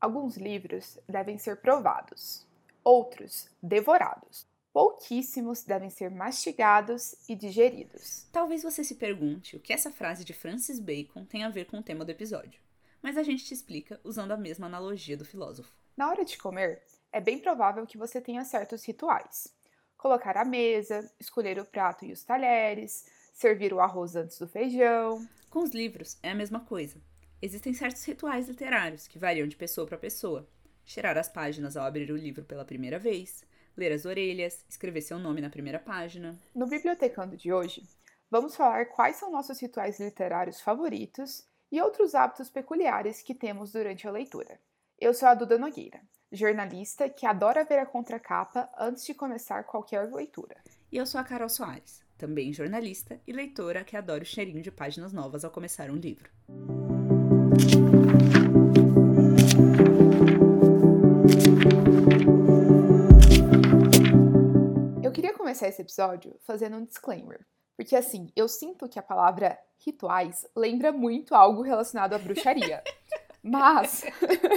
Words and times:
Alguns 0.00 0.36
livros 0.36 0.96
devem 1.08 1.38
ser 1.38 1.56
provados, 1.56 2.46
outros 2.84 3.50
devorados. 3.60 4.46
Pouquíssimos 4.72 5.64
devem 5.64 5.90
ser 5.90 6.08
mastigados 6.08 7.16
e 7.28 7.34
digeridos. 7.34 8.26
Talvez 8.30 8.62
você 8.62 8.84
se 8.84 8.94
pergunte 8.94 9.56
o 9.56 9.60
que 9.60 9.72
essa 9.72 9.90
frase 9.90 10.24
de 10.24 10.32
Francis 10.32 10.78
Bacon 10.78 11.24
tem 11.24 11.42
a 11.42 11.48
ver 11.48 11.64
com 11.64 11.78
o 11.78 11.82
tema 11.82 12.04
do 12.04 12.12
episódio, 12.12 12.60
mas 13.02 13.16
a 13.16 13.24
gente 13.24 13.44
te 13.44 13.52
explica 13.52 14.00
usando 14.04 14.30
a 14.30 14.36
mesma 14.36 14.66
analogia 14.66 15.16
do 15.16 15.24
filósofo. 15.24 15.72
Na 15.96 16.08
hora 16.08 16.24
de 16.24 16.38
comer, 16.38 16.80
é 17.10 17.20
bem 17.20 17.40
provável 17.40 17.84
que 17.84 17.98
você 17.98 18.20
tenha 18.20 18.44
certos 18.44 18.84
rituais. 18.84 19.52
Colocar 19.96 20.36
a 20.36 20.44
mesa, 20.44 21.10
escolher 21.18 21.58
o 21.58 21.64
prato 21.64 22.04
e 22.04 22.12
os 22.12 22.22
talheres, 22.22 23.04
servir 23.34 23.72
o 23.72 23.80
arroz 23.80 24.14
antes 24.14 24.38
do 24.38 24.46
feijão. 24.46 25.26
Com 25.50 25.64
os 25.64 25.70
livros 25.70 26.16
é 26.22 26.30
a 26.30 26.36
mesma 26.36 26.60
coisa. 26.60 27.00
Existem 27.40 27.72
certos 27.72 28.04
rituais 28.04 28.48
literários 28.48 29.06
que 29.06 29.18
variam 29.18 29.46
de 29.46 29.56
pessoa 29.56 29.86
para 29.86 29.96
pessoa. 29.96 30.48
Cheirar 30.84 31.16
as 31.16 31.28
páginas 31.28 31.76
ao 31.76 31.86
abrir 31.86 32.10
o 32.10 32.16
livro 32.16 32.44
pela 32.44 32.64
primeira 32.64 32.98
vez, 32.98 33.44
ler 33.76 33.92
as 33.92 34.04
orelhas, 34.04 34.64
escrever 34.68 35.02
seu 35.02 35.20
nome 35.20 35.40
na 35.40 35.48
primeira 35.48 35.78
página. 35.78 36.36
No 36.52 36.66
Bibliotecando 36.66 37.36
de 37.36 37.52
hoje, 37.52 37.84
vamos 38.28 38.56
falar 38.56 38.86
quais 38.86 39.16
são 39.16 39.30
nossos 39.30 39.60
rituais 39.60 40.00
literários 40.00 40.60
favoritos 40.60 41.46
e 41.70 41.80
outros 41.80 42.14
hábitos 42.14 42.50
peculiares 42.50 43.22
que 43.22 43.34
temos 43.34 43.72
durante 43.72 44.08
a 44.08 44.10
leitura. 44.10 44.58
Eu 44.98 45.14
sou 45.14 45.28
a 45.28 45.34
Duda 45.34 45.56
Nogueira, 45.56 46.00
jornalista 46.32 47.08
que 47.08 47.24
adora 47.24 47.64
ver 47.64 47.78
a 47.78 47.86
contracapa 47.86 48.68
antes 48.76 49.06
de 49.06 49.14
começar 49.14 49.62
qualquer 49.62 50.12
leitura. 50.12 50.56
E 50.90 50.96
eu 50.96 51.06
sou 51.06 51.20
a 51.20 51.24
Carol 51.24 51.48
Soares, 51.48 52.02
também 52.16 52.52
jornalista 52.52 53.20
e 53.24 53.32
leitora 53.32 53.84
que 53.84 53.96
adora 53.96 54.24
o 54.24 54.26
cheirinho 54.26 54.62
de 54.62 54.72
páginas 54.72 55.12
novas 55.12 55.44
ao 55.44 55.52
começar 55.52 55.88
um 55.88 55.96
livro. 55.96 56.32
Começar 65.58 65.68
esse 65.68 65.82
episódio 65.82 66.36
fazendo 66.44 66.76
um 66.76 66.84
disclaimer, 66.84 67.44
porque 67.76 67.96
assim, 67.96 68.28
eu 68.36 68.46
sinto 68.46 68.88
que 68.88 68.98
a 68.98 69.02
palavra 69.02 69.58
rituais 69.84 70.46
lembra 70.54 70.92
muito 70.92 71.34
algo 71.34 71.62
relacionado 71.62 72.14
à 72.14 72.18
bruxaria. 72.18 72.82
Mas 73.42 74.04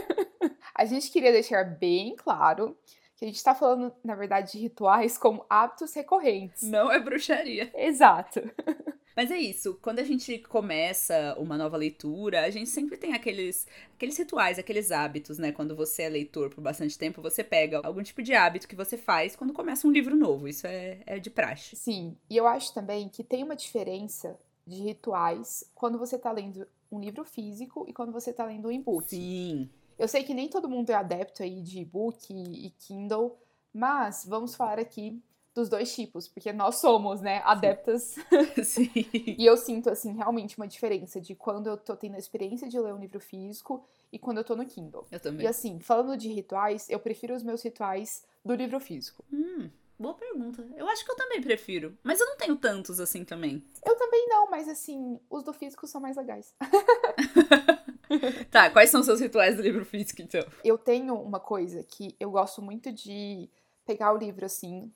a 0.75 0.85
gente 0.85 1.11
queria 1.11 1.31
deixar 1.31 1.63
bem 1.63 2.15
claro 2.15 2.77
que 3.15 3.25
a 3.25 3.27
gente 3.27 3.37
está 3.37 3.55
falando, 3.55 3.93
na 4.03 4.15
verdade, 4.15 4.53
de 4.53 4.59
rituais 4.59 5.17
como 5.17 5.45
hábitos 5.49 5.93
recorrentes. 5.93 6.63
Não 6.63 6.91
é 6.91 6.99
bruxaria. 6.99 7.71
Exato. 7.75 8.41
Mas 9.15 9.29
é 9.31 9.37
isso, 9.37 9.77
quando 9.81 9.99
a 9.99 10.03
gente 10.03 10.39
começa 10.39 11.35
uma 11.37 11.57
nova 11.57 11.77
leitura, 11.77 12.45
a 12.45 12.49
gente 12.49 12.69
sempre 12.69 12.97
tem 12.97 13.13
aqueles, 13.13 13.67
aqueles 13.93 14.17
rituais, 14.17 14.57
aqueles 14.57 14.91
hábitos, 14.91 15.37
né? 15.37 15.51
Quando 15.51 15.75
você 15.75 16.03
é 16.03 16.09
leitor 16.09 16.49
por 16.49 16.61
bastante 16.61 16.97
tempo, 16.97 17.21
você 17.21 17.43
pega 17.43 17.81
algum 17.83 18.01
tipo 18.01 18.21
de 18.21 18.33
hábito 18.33 18.67
que 18.67 18.75
você 18.75 18.97
faz 18.97 19.35
quando 19.35 19.53
começa 19.53 19.87
um 19.87 19.91
livro 19.91 20.15
novo. 20.15 20.47
Isso 20.47 20.65
é, 20.65 20.99
é 21.05 21.19
de 21.19 21.29
praxe. 21.29 21.75
Sim, 21.75 22.15
e 22.29 22.37
eu 22.37 22.47
acho 22.47 22.73
também 22.73 23.09
que 23.09 23.23
tem 23.23 23.43
uma 23.43 23.55
diferença 23.55 24.39
de 24.65 24.81
rituais 24.81 25.63
quando 25.73 25.97
você 25.97 26.15
está 26.15 26.31
lendo 26.31 26.65
um 26.91 26.99
livro 26.99 27.23
físico 27.23 27.85
e 27.87 27.93
quando 27.93 28.11
você 28.11 28.31
está 28.31 28.45
lendo 28.45 28.67
um 28.67 28.71
e-book. 28.71 29.09
Sim. 29.09 29.69
Eu 29.97 30.07
sei 30.07 30.23
que 30.23 30.33
nem 30.33 30.49
todo 30.49 30.69
mundo 30.69 30.89
é 30.89 30.95
adepto 30.95 31.43
aí 31.43 31.61
de 31.61 31.79
e-book 31.79 32.33
e 32.33 32.69
Kindle, 32.71 33.37
mas 33.73 34.25
vamos 34.27 34.55
falar 34.55 34.79
aqui 34.79 35.21
dos 35.53 35.67
dois 35.69 35.93
tipos, 35.93 36.27
porque 36.27 36.53
nós 36.53 36.75
somos, 36.75 37.21
né, 37.21 37.41
adeptas. 37.43 38.15
Sim. 38.63 38.89
e 39.13 39.45
eu 39.45 39.57
sinto, 39.57 39.89
assim, 39.89 40.13
realmente 40.13 40.57
uma 40.57 40.67
diferença 40.67 41.19
de 41.19 41.35
quando 41.35 41.67
eu 41.67 41.77
tô 41.77 41.95
tendo 41.95 42.15
a 42.15 42.19
experiência 42.19 42.67
de 42.67 42.79
ler 42.79 42.93
um 42.93 42.99
livro 42.99 43.19
físico 43.19 43.85
e 44.11 44.17
quando 44.17 44.37
eu 44.37 44.43
tô 44.43 44.55
no 44.55 44.65
Kindle. 44.65 45.05
Eu 45.11 45.19
também. 45.19 45.45
E 45.45 45.47
assim, 45.47 45.79
falando 45.79 46.17
de 46.17 46.29
rituais, 46.29 46.89
eu 46.89 46.99
prefiro 46.99 47.35
os 47.35 47.43
meus 47.43 47.61
rituais 47.63 48.23
do 48.43 48.55
livro 48.55 48.79
físico. 48.79 49.23
Hum, 49.31 49.69
boa 49.99 50.13
pergunta. 50.13 50.67
Eu 50.75 50.87
acho 50.87 51.05
que 51.05 51.11
eu 51.11 51.15
também 51.15 51.41
prefiro. 51.41 51.97
Mas 52.03 52.19
eu 52.19 52.25
não 52.25 52.37
tenho 52.37 52.55
tantos 52.55 52.99
assim 52.99 53.25
também. 53.25 53.63
Eu 53.85 53.95
também 53.95 54.27
não, 54.27 54.49
mas 54.49 54.67
assim, 54.67 55.19
os 55.29 55.43
do 55.43 55.53
físico 55.53 55.85
são 55.85 55.99
mais 55.99 56.15
legais. 56.15 56.53
tá, 58.49 58.69
quais 58.69 58.89
são 58.89 59.01
os 59.01 59.05
seus 59.05 59.19
rituais 59.19 59.55
do 59.55 59.61
livro 59.61 59.85
físico, 59.85 60.21
então? 60.21 60.45
Eu 60.63 60.77
tenho 60.77 61.15
uma 61.15 61.39
coisa 61.39 61.83
que 61.83 62.15
eu 62.19 62.31
gosto 62.31 62.61
muito 62.61 62.91
de 62.91 63.49
pegar 63.85 64.13
o 64.13 64.17
livro 64.17 64.45
assim, 64.45 64.91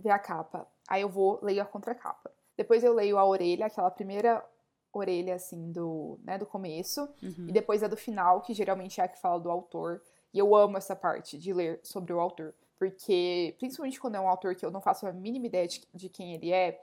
ver 0.00 0.10
a 0.10 0.18
capa. 0.18 0.66
Aí 0.88 1.02
eu 1.02 1.08
vou, 1.08 1.38
leio 1.42 1.62
a 1.62 1.66
contracapa. 1.66 2.30
Depois 2.56 2.82
eu 2.82 2.92
leio 2.92 3.18
a 3.18 3.24
orelha, 3.24 3.66
aquela 3.66 3.90
primeira 3.90 4.44
orelha, 4.92 5.34
assim, 5.34 5.70
do, 5.70 6.18
né, 6.24 6.38
do 6.38 6.46
começo. 6.46 7.02
Uhum. 7.22 7.46
E 7.48 7.52
depois 7.52 7.82
a 7.82 7.88
do 7.88 7.96
final, 7.96 8.40
que 8.40 8.54
geralmente 8.54 9.00
é 9.00 9.04
a 9.04 9.08
que 9.08 9.20
fala 9.20 9.38
do 9.38 9.50
autor. 9.50 10.02
E 10.32 10.38
eu 10.38 10.54
amo 10.54 10.76
essa 10.76 10.96
parte 10.96 11.38
de 11.38 11.52
ler 11.52 11.80
sobre 11.82 12.12
o 12.12 12.20
autor. 12.20 12.54
Porque, 12.78 13.54
principalmente 13.58 14.00
quando 14.00 14.14
é 14.14 14.20
um 14.20 14.28
autor 14.28 14.54
que 14.54 14.64
eu 14.64 14.70
não 14.70 14.80
faço 14.80 15.06
a 15.06 15.12
mínima 15.12 15.46
ideia 15.46 15.66
de, 15.66 15.86
de 15.92 16.08
quem 16.08 16.34
ele 16.34 16.52
é, 16.52 16.80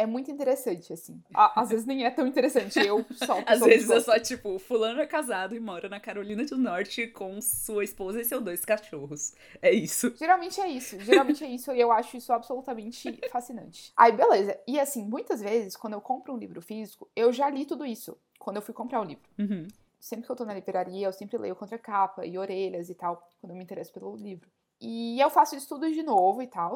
é 0.00 0.06
muito 0.06 0.30
interessante, 0.30 0.92
assim. 0.92 1.22
À, 1.34 1.60
às 1.60 1.68
vezes 1.68 1.84
nem 1.84 2.04
é 2.04 2.10
tão 2.10 2.26
interessante, 2.26 2.78
eu 2.78 3.04
só. 3.12 3.38
Às 3.46 3.60
vezes 3.60 3.90
é 3.90 4.00
só 4.00 4.18
tipo, 4.18 4.58
fulano 4.58 5.00
é 5.00 5.06
casado 5.06 5.54
e 5.54 5.60
mora 5.60 5.88
na 5.88 6.00
Carolina 6.00 6.44
do 6.44 6.56
Norte 6.56 7.06
com 7.08 7.40
sua 7.40 7.84
esposa 7.84 8.20
e 8.20 8.24
seus 8.24 8.42
dois 8.42 8.64
cachorros. 8.64 9.34
É 9.60 9.70
isso. 9.70 10.14
Geralmente 10.16 10.60
é 10.60 10.68
isso, 10.68 10.98
geralmente 11.00 11.44
é 11.44 11.48
isso, 11.48 11.72
e 11.72 11.80
eu 11.80 11.92
acho 11.92 12.16
isso 12.16 12.32
absolutamente 12.32 13.20
fascinante. 13.30 13.92
Aí, 13.94 14.12
beleza. 14.12 14.58
E 14.66 14.80
assim, 14.80 15.04
muitas 15.04 15.42
vezes, 15.42 15.76
quando 15.76 15.92
eu 15.92 16.00
compro 16.00 16.32
um 16.32 16.38
livro 16.38 16.62
físico, 16.62 17.10
eu 17.14 17.32
já 17.32 17.50
li 17.50 17.66
tudo 17.66 17.84
isso. 17.84 18.16
Quando 18.38 18.56
eu 18.56 18.62
fui 18.62 18.72
comprar 18.72 19.00
o 19.00 19.02
um 19.02 19.06
livro. 19.06 19.28
Uhum. 19.38 19.68
Sempre 19.98 20.24
que 20.24 20.32
eu 20.32 20.36
tô 20.36 20.46
na 20.46 20.54
livraria, 20.54 21.06
eu 21.06 21.12
sempre 21.12 21.36
leio 21.36 21.54
contracapa 21.54 22.24
e 22.24 22.38
orelhas 22.38 22.88
e 22.88 22.94
tal, 22.94 23.28
quando 23.38 23.50
eu 23.50 23.56
me 23.56 23.62
interesso 23.62 23.92
pelo 23.92 24.16
livro. 24.16 24.48
E 24.80 25.20
eu 25.20 25.28
faço 25.28 25.54
isso 25.54 25.68
tudo 25.68 25.92
de 25.92 26.02
novo 26.02 26.40
e 26.40 26.46
tal. 26.46 26.74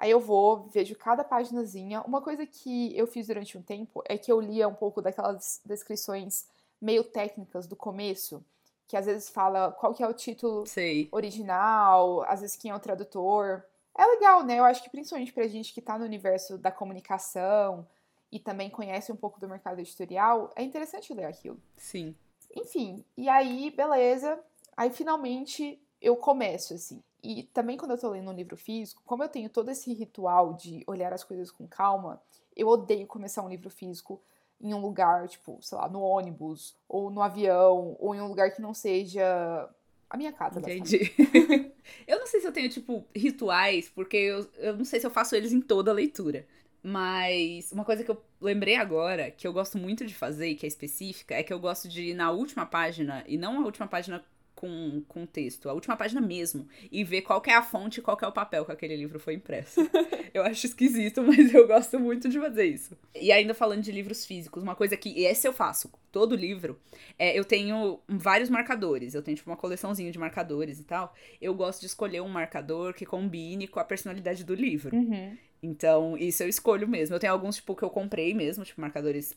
Aí 0.00 0.10
eu 0.10 0.18
vou, 0.18 0.62
vejo 0.72 0.96
cada 0.96 1.22
paginazinha. 1.22 2.00
Uma 2.06 2.22
coisa 2.22 2.46
que 2.46 2.96
eu 2.96 3.06
fiz 3.06 3.26
durante 3.26 3.58
um 3.58 3.60
tempo 3.60 4.02
é 4.08 4.16
que 4.16 4.32
eu 4.32 4.40
lia 4.40 4.66
um 4.66 4.74
pouco 4.74 5.02
daquelas 5.02 5.60
descrições 5.62 6.46
meio 6.80 7.04
técnicas 7.04 7.66
do 7.66 7.76
começo, 7.76 8.42
que 8.88 8.96
às 8.96 9.04
vezes 9.04 9.28
fala 9.28 9.70
qual 9.72 9.92
que 9.92 10.02
é 10.02 10.08
o 10.08 10.14
título 10.14 10.64
Sei. 10.64 11.06
original, 11.12 12.22
às 12.22 12.40
vezes 12.40 12.56
quem 12.56 12.70
é 12.70 12.74
o 12.74 12.80
tradutor. 12.80 13.62
É 13.94 14.06
legal, 14.06 14.42
né? 14.42 14.58
Eu 14.58 14.64
acho 14.64 14.82
que 14.82 14.88
principalmente 14.88 15.34
pra 15.34 15.46
gente 15.46 15.74
que 15.74 15.82
tá 15.82 15.98
no 15.98 16.06
universo 16.06 16.56
da 16.56 16.72
comunicação 16.72 17.86
e 18.32 18.38
também 18.38 18.70
conhece 18.70 19.12
um 19.12 19.16
pouco 19.16 19.38
do 19.38 19.46
mercado 19.46 19.80
editorial, 19.80 20.50
é 20.56 20.62
interessante 20.62 21.12
ler 21.12 21.26
aquilo. 21.26 21.60
Sim. 21.76 22.16
Enfim, 22.56 23.04
e 23.18 23.28
aí, 23.28 23.70
beleza. 23.70 24.40
Aí 24.74 24.88
finalmente 24.88 25.78
eu 26.00 26.16
começo, 26.16 26.72
assim. 26.72 27.02
E 27.22 27.44
também 27.44 27.76
quando 27.76 27.92
eu 27.92 27.98
tô 27.98 28.10
lendo 28.10 28.30
um 28.30 28.34
livro 28.34 28.56
físico, 28.56 29.02
como 29.04 29.22
eu 29.22 29.28
tenho 29.28 29.48
todo 29.48 29.70
esse 29.70 29.92
ritual 29.92 30.54
de 30.54 30.84
olhar 30.86 31.12
as 31.12 31.24
coisas 31.24 31.50
com 31.50 31.66
calma, 31.66 32.20
eu 32.56 32.68
odeio 32.68 33.06
começar 33.06 33.42
um 33.42 33.48
livro 33.48 33.70
físico 33.70 34.20
em 34.60 34.74
um 34.74 34.80
lugar, 34.80 35.26
tipo, 35.28 35.58
sei 35.62 35.78
lá, 35.78 35.88
no 35.88 36.02
ônibus, 36.02 36.76
ou 36.88 37.10
no 37.10 37.22
avião, 37.22 37.96
ou 37.98 38.14
em 38.14 38.20
um 38.20 38.28
lugar 38.28 38.50
que 38.52 38.60
não 38.60 38.74
seja 38.74 39.68
a 40.08 40.16
minha 40.16 40.32
casa. 40.32 40.58
Entendi. 40.60 41.12
eu 42.06 42.18
não 42.18 42.26
sei 42.26 42.40
se 42.40 42.46
eu 42.46 42.52
tenho, 42.52 42.68
tipo, 42.68 43.06
rituais, 43.16 43.88
porque 43.88 44.16
eu, 44.16 44.46
eu 44.58 44.76
não 44.76 44.84
sei 44.84 45.00
se 45.00 45.06
eu 45.06 45.10
faço 45.10 45.34
eles 45.34 45.52
em 45.52 45.60
toda 45.60 45.90
a 45.90 45.94
leitura. 45.94 46.46
Mas 46.82 47.72
uma 47.72 47.84
coisa 47.84 48.02
que 48.02 48.10
eu 48.10 48.20
lembrei 48.40 48.76
agora, 48.76 49.30
que 49.30 49.46
eu 49.46 49.52
gosto 49.52 49.78
muito 49.78 50.06
de 50.06 50.14
fazer, 50.14 50.48
e 50.48 50.54
que 50.54 50.66
é 50.66 50.68
específica, 50.68 51.34
é 51.34 51.42
que 51.42 51.52
eu 51.52 51.60
gosto 51.60 51.88
de 51.88 52.10
ir 52.10 52.14
na 52.14 52.30
última 52.30 52.66
página, 52.66 53.22
e 53.26 53.36
não 53.36 53.60
a 53.60 53.64
última 53.64 53.86
página 53.86 54.24
com, 54.60 55.02
com 55.08 55.24
texto, 55.24 55.70
a 55.70 55.72
última 55.72 55.96
página 55.96 56.20
mesmo, 56.20 56.68
e 56.92 57.02
ver 57.02 57.22
qual 57.22 57.42
é 57.46 57.54
a 57.54 57.62
fonte 57.62 57.98
e 57.98 58.02
qual 58.02 58.18
é 58.20 58.26
o 58.26 58.32
papel 58.32 58.62
que 58.66 58.72
aquele 58.72 58.94
livro 58.94 59.18
foi 59.18 59.32
impresso. 59.32 59.80
eu 60.34 60.42
acho 60.42 60.66
esquisito, 60.66 61.22
mas 61.22 61.54
eu 61.54 61.66
gosto 61.66 61.98
muito 61.98 62.28
de 62.28 62.38
fazer 62.38 62.66
isso. 62.66 62.94
E 63.18 63.32
ainda 63.32 63.54
falando 63.54 63.80
de 63.80 63.90
livros 63.90 64.26
físicos, 64.26 64.62
uma 64.62 64.76
coisa 64.76 64.98
que 64.98 65.24
esse 65.24 65.48
eu 65.48 65.52
faço, 65.54 65.90
todo 66.12 66.36
livro, 66.36 66.78
é, 67.18 67.38
eu 67.38 67.42
tenho 67.42 68.00
vários 68.06 68.50
marcadores, 68.50 69.14
eu 69.14 69.22
tenho 69.22 69.38
tipo 69.38 69.48
uma 69.48 69.56
coleçãozinha 69.56 70.12
de 70.12 70.18
marcadores 70.18 70.78
e 70.78 70.84
tal. 70.84 71.14
Eu 71.40 71.54
gosto 71.54 71.80
de 71.80 71.86
escolher 71.86 72.20
um 72.20 72.28
marcador 72.28 72.92
que 72.92 73.06
combine 73.06 73.66
com 73.66 73.80
a 73.80 73.84
personalidade 73.84 74.44
do 74.44 74.54
livro. 74.54 74.94
Uhum. 74.94 75.38
Então, 75.62 76.18
isso 76.18 76.42
eu 76.42 76.48
escolho 76.48 76.86
mesmo. 76.86 77.16
Eu 77.16 77.20
tenho 77.20 77.32
alguns, 77.32 77.56
tipo, 77.56 77.74
que 77.74 77.82
eu 77.82 77.90
comprei 77.90 78.34
mesmo, 78.34 78.62
tipo, 78.62 78.78
marcadores 78.78 79.34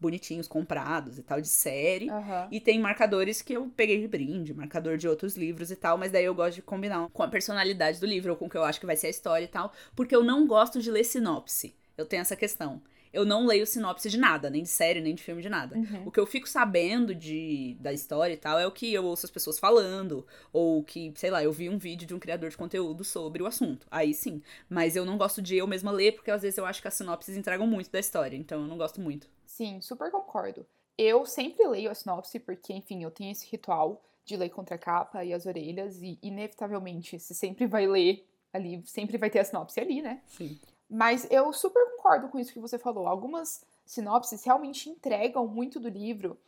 bonitinhos 0.00 0.46
comprados 0.46 1.18
e 1.18 1.22
tal, 1.22 1.40
de 1.40 1.48
série. 1.48 2.10
Uhum. 2.10 2.48
E 2.50 2.60
tem 2.60 2.78
marcadores 2.78 3.42
que 3.42 3.52
eu 3.52 3.70
peguei 3.76 4.00
de 4.00 4.08
brinde, 4.08 4.54
marcador 4.54 4.96
de 4.96 5.08
outros 5.08 5.36
livros 5.36 5.70
e 5.70 5.76
tal, 5.76 5.98
mas 5.98 6.12
daí 6.12 6.24
eu 6.24 6.34
gosto 6.34 6.56
de 6.56 6.62
combinar 6.62 7.08
com 7.10 7.22
a 7.22 7.28
personalidade 7.28 8.00
do 8.00 8.06
livro, 8.06 8.32
ou 8.32 8.36
com 8.36 8.46
o 8.46 8.50
que 8.50 8.56
eu 8.56 8.64
acho 8.64 8.80
que 8.80 8.86
vai 8.86 8.96
ser 8.96 9.08
a 9.08 9.10
história 9.10 9.44
e 9.44 9.48
tal, 9.48 9.72
porque 9.96 10.14
eu 10.14 10.22
não 10.22 10.46
gosto 10.46 10.80
de 10.80 10.90
ler 10.90 11.04
sinopse. 11.04 11.74
Eu 11.96 12.06
tenho 12.06 12.20
essa 12.20 12.36
questão. 12.36 12.80
Eu 13.12 13.24
não 13.24 13.46
leio 13.46 13.66
sinopse 13.66 14.08
de 14.08 14.18
nada, 14.18 14.50
nem 14.50 14.62
de 14.62 14.68
série, 14.68 15.00
nem 15.00 15.14
de 15.14 15.22
filme, 15.22 15.42
de 15.42 15.48
nada. 15.48 15.76
Uhum. 15.76 16.04
O 16.06 16.10
que 16.10 16.20
eu 16.20 16.26
fico 16.26 16.48
sabendo 16.48 17.14
de, 17.14 17.76
da 17.80 17.92
história 17.92 18.34
e 18.34 18.36
tal 18.36 18.58
é 18.58 18.66
o 18.66 18.72
que 18.72 18.92
eu 18.92 19.04
ouço 19.04 19.26
as 19.26 19.30
pessoas 19.30 19.58
falando, 19.58 20.26
ou 20.52 20.82
que, 20.82 21.12
sei 21.16 21.30
lá, 21.30 21.42
eu 21.42 21.52
vi 21.52 21.68
um 21.68 21.78
vídeo 21.78 22.06
de 22.06 22.14
um 22.14 22.18
criador 22.18 22.50
de 22.50 22.56
conteúdo 22.56 23.04
sobre 23.04 23.42
o 23.42 23.46
assunto. 23.46 23.86
Aí 23.90 24.14
sim. 24.14 24.42
Mas 24.68 24.96
eu 24.96 25.04
não 25.04 25.18
gosto 25.18 25.40
de 25.40 25.56
eu 25.56 25.66
mesma 25.66 25.90
ler, 25.90 26.12
porque 26.12 26.30
às 26.30 26.42
vezes 26.42 26.58
eu 26.58 26.66
acho 26.66 26.82
que 26.82 26.88
as 26.88 26.94
sinopses 26.94 27.36
entregam 27.36 27.66
muito 27.66 27.90
da 27.90 28.00
história, 28.00 28.36
então 28.36 28.62
eu 28.62 28.66
não 28.66 28.76
gosto 28.76 29.00
muito. 29.00 29.28
Sim, 29.46 29.80
super 29.80 30.10
concordo. 30.10 30.66
Eu 30.96 31.24
sempre 31.24 31.66
leio 31.66 31.90
a 31.90 31.94
sinopse 31.94 32.38
porque, 32.40 32.72
enfim, 32.72 33.04
eu 33.04 33.10
tenho 33.10 33.30
esse 33.30 33.48
ritual 33.50 34.02
de 34.24 34.36
ler 34.36 34.50
contra 34.50 34.74
a 34.74 34.78
capa 34.78 35.24
e 35.24 35.32
as 35.32 35.46
orelhas, 35.46 36.02
e 36.02 36.18
inevitavelmente 36.22 37.18
você 37.18 37.32
sempre 37.32 37.66
vai 37.66 37.86
ler 37.86 38.26
ali, 38.52 38.82
sempre 38.84 39.16
vai 39.16 39.30
ter 39.30 39.38
a 39.38 39.44
sinopse 39.44 39.80
ali, 39.80 40.02
né? 40.02 40.20
Sim. 40.26 40.58
Mas 40.88 41.26
eu 41.30 41.52
super 41.52 41.84
concordo 41.96 42.28
com 42.28 42.38
isso 42.38 42.52
que 42.52 42.58
você 42.58 42.78
falou. 42.78 43.06
Algumas 43.06 43.64
sinopses 43.84 44.44
realmente 44.44 44.88
entregam 44.88 45.46
muito 45.46 45.78
do 45.78 45.88
livro, 45.88 46.38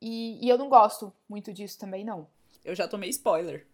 e, 0.00 0.44
e 0.44 0.48
eu 0.48 0.58
não 0.58 0.68
gosto 0.68 1.12
muito 1.28 1.52
disso 1.52 1.78
também, 1.78 2.04
não. 2.04 2.26
Eu 2.64 2.74
já 2.74 2.86
tomei 2.86 3.08
spoiler. 3.10 3.66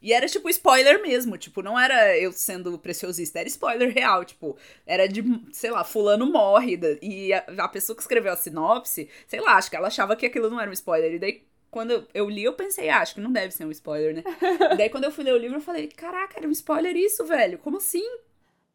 E 0.00 0.12
era 0.12 0.26
tipo 0.28 0.48
spoiler 0.48 1.00
mesmo, 1.02 1.38
tipo, 1.38 1.62
não 1.62 1.78
era 1.78 2.16
eu 2.18 2.30
sendo 2.30 2.78
preciosista, 2.78 3.40
era 3.40 3.48
spoiler 3.48 3.92
real, 3.92 4.24
tipo, 4.24 4.56
era 4.86 5.08
de, 5.08 5.22
sei 5.52 5.70
lá, 5.70 5.82
fulano 5.84 6.30
morre, 6.30 6.78
e 7.00 7.32
a, 7.32 7.44
a 7.58 7.68
pessoa 7.68 7.96
que 7.96 8.02
escreveu 8.02 8.32
a 8.32 8.36
sinopse, 8.36 9.08
sei 9.26 9.40
lá, 9.40 9.56
acho 9.56 9.70
que 9.70 9.76
ela 9.76 9.88
achava 9.88 10.14
que 10.14 10.26
aquilo 10.26 10.50
não 10.50 10.60
era 10.60 10.70
um 10.70 10.74
spoiler, 10.74 11.14
e 11.14 11.18
daí 11.18 11.46
quando 11.70 11.90
eu, 11.90 12.06
eu 12.14 12.30
li, 12.30 12.44
eu 12.44 12.52
pensei, 12.52 12.88
ah, 12.88 13.00
acho 13.00 13.14
que 13.14 13.20
não 13.20 13.32
deve 13.32 13.52
ser 13.52 13.64
um 13.64 13.70
spoiler, 13.70 14.14
né? 14.14 14.22
e 14.72 14.76
daí 14.76 14.90
quando 14.90 15.04
eu 15.04 15.10
fui 15.10 15.24
ler 15.24 15.32
o 15.34 15.38
livro, 15.38 15.56
eu 15.56 15.62
falei, 15.62 15.88
caraca, 15.88 16.38
era 16.38 16.46
um 16.46 16.52
spoiler 16.52 16.94
isso, 16.96 17.24
velho, 17.24 17.58
como 17.58 17.78
assim? 17.78 18.06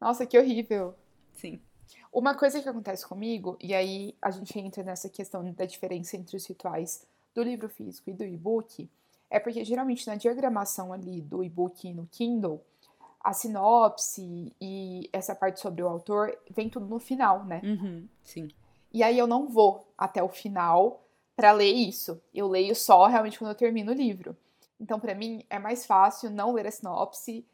Nossa, 0.01 0.25
que 0.25 0.37
horrível. 0.37 0.95
Sim. 1.33 1.61
Uma 2.11 2.33
coisa 2.33 2.59
que 2.59 2.67
acontece 2.67 3.07
comigo, 3.07 3.55
e 3.61 3.73
aí 3.73 4.15
a 4.21 4.31
gente 4.31 4.57
entra 4.59 4.83
nessa 4.83 5.07
questão 5.07 5.43
da 5.53 5.65
diferença 5.65 6.17
entre 6.17 6.35
os 6.35 6.45
rituais 6.45 7.05
do 7.35 7.43
livro 7.43 7.69
físico 7.69 8.09
e 8.09 8.13
do 8.13 8.25
e-book, 8.25 8.89
é 9.29 9.39
porque 9.39 9.63
geralmente 9.63 10.07
na 10.07 10.15
diagramação 10.15 10.91
ali 10.91 11.21
do 11.21 11.43
e-book 11.43 11.93
no 11.93 12.07
Kindle, 12.11 12.61
a 13.23 13.33
sinopse 13.33 14.51
e 14.59 15.07
essa 15.13 15.35
parte 15.35 15.59
sobre 15.59 15.83
o 15.83 15.87
autor 15.87 16.35
vem 16.49 16.69
tudo 16.69 16.87
no 16.87 16.99
final, 16.99 17.45
né? 17.45 17.61
Uhum, 17.63 18.07
sim. 18.23 18.49
E 18.91 19.03
aí 19.03 19.17
eu 19.17 19.27
não 19.27 19.47
vou 19.47 19.87
até 19.97 20.21
o 20.21 20.27
final 20.27 21.03
para 21.35 21.51
ler 21.51 21.71
isso. 21.71 22.19
Eu 22.33 22.47
leio 22.47 22.75
só 22.75 23.05
realmente 23.05 23.37
quando 23.37 23.51
eu 23.51 23.55
termino 23.55 23.91
o 23.91 23.95
livro. 23.95 24.35
Então, 24.79 24.99
para 24.99 25.13
mim, 25.13 25.45
é 25.49 25.59
mais 25.59 25.85
fácil 25.85 26.29
não 26.31 26.51
ler 26.51 26.67
a 26.67 26.71
sinopse. 26.71 27.45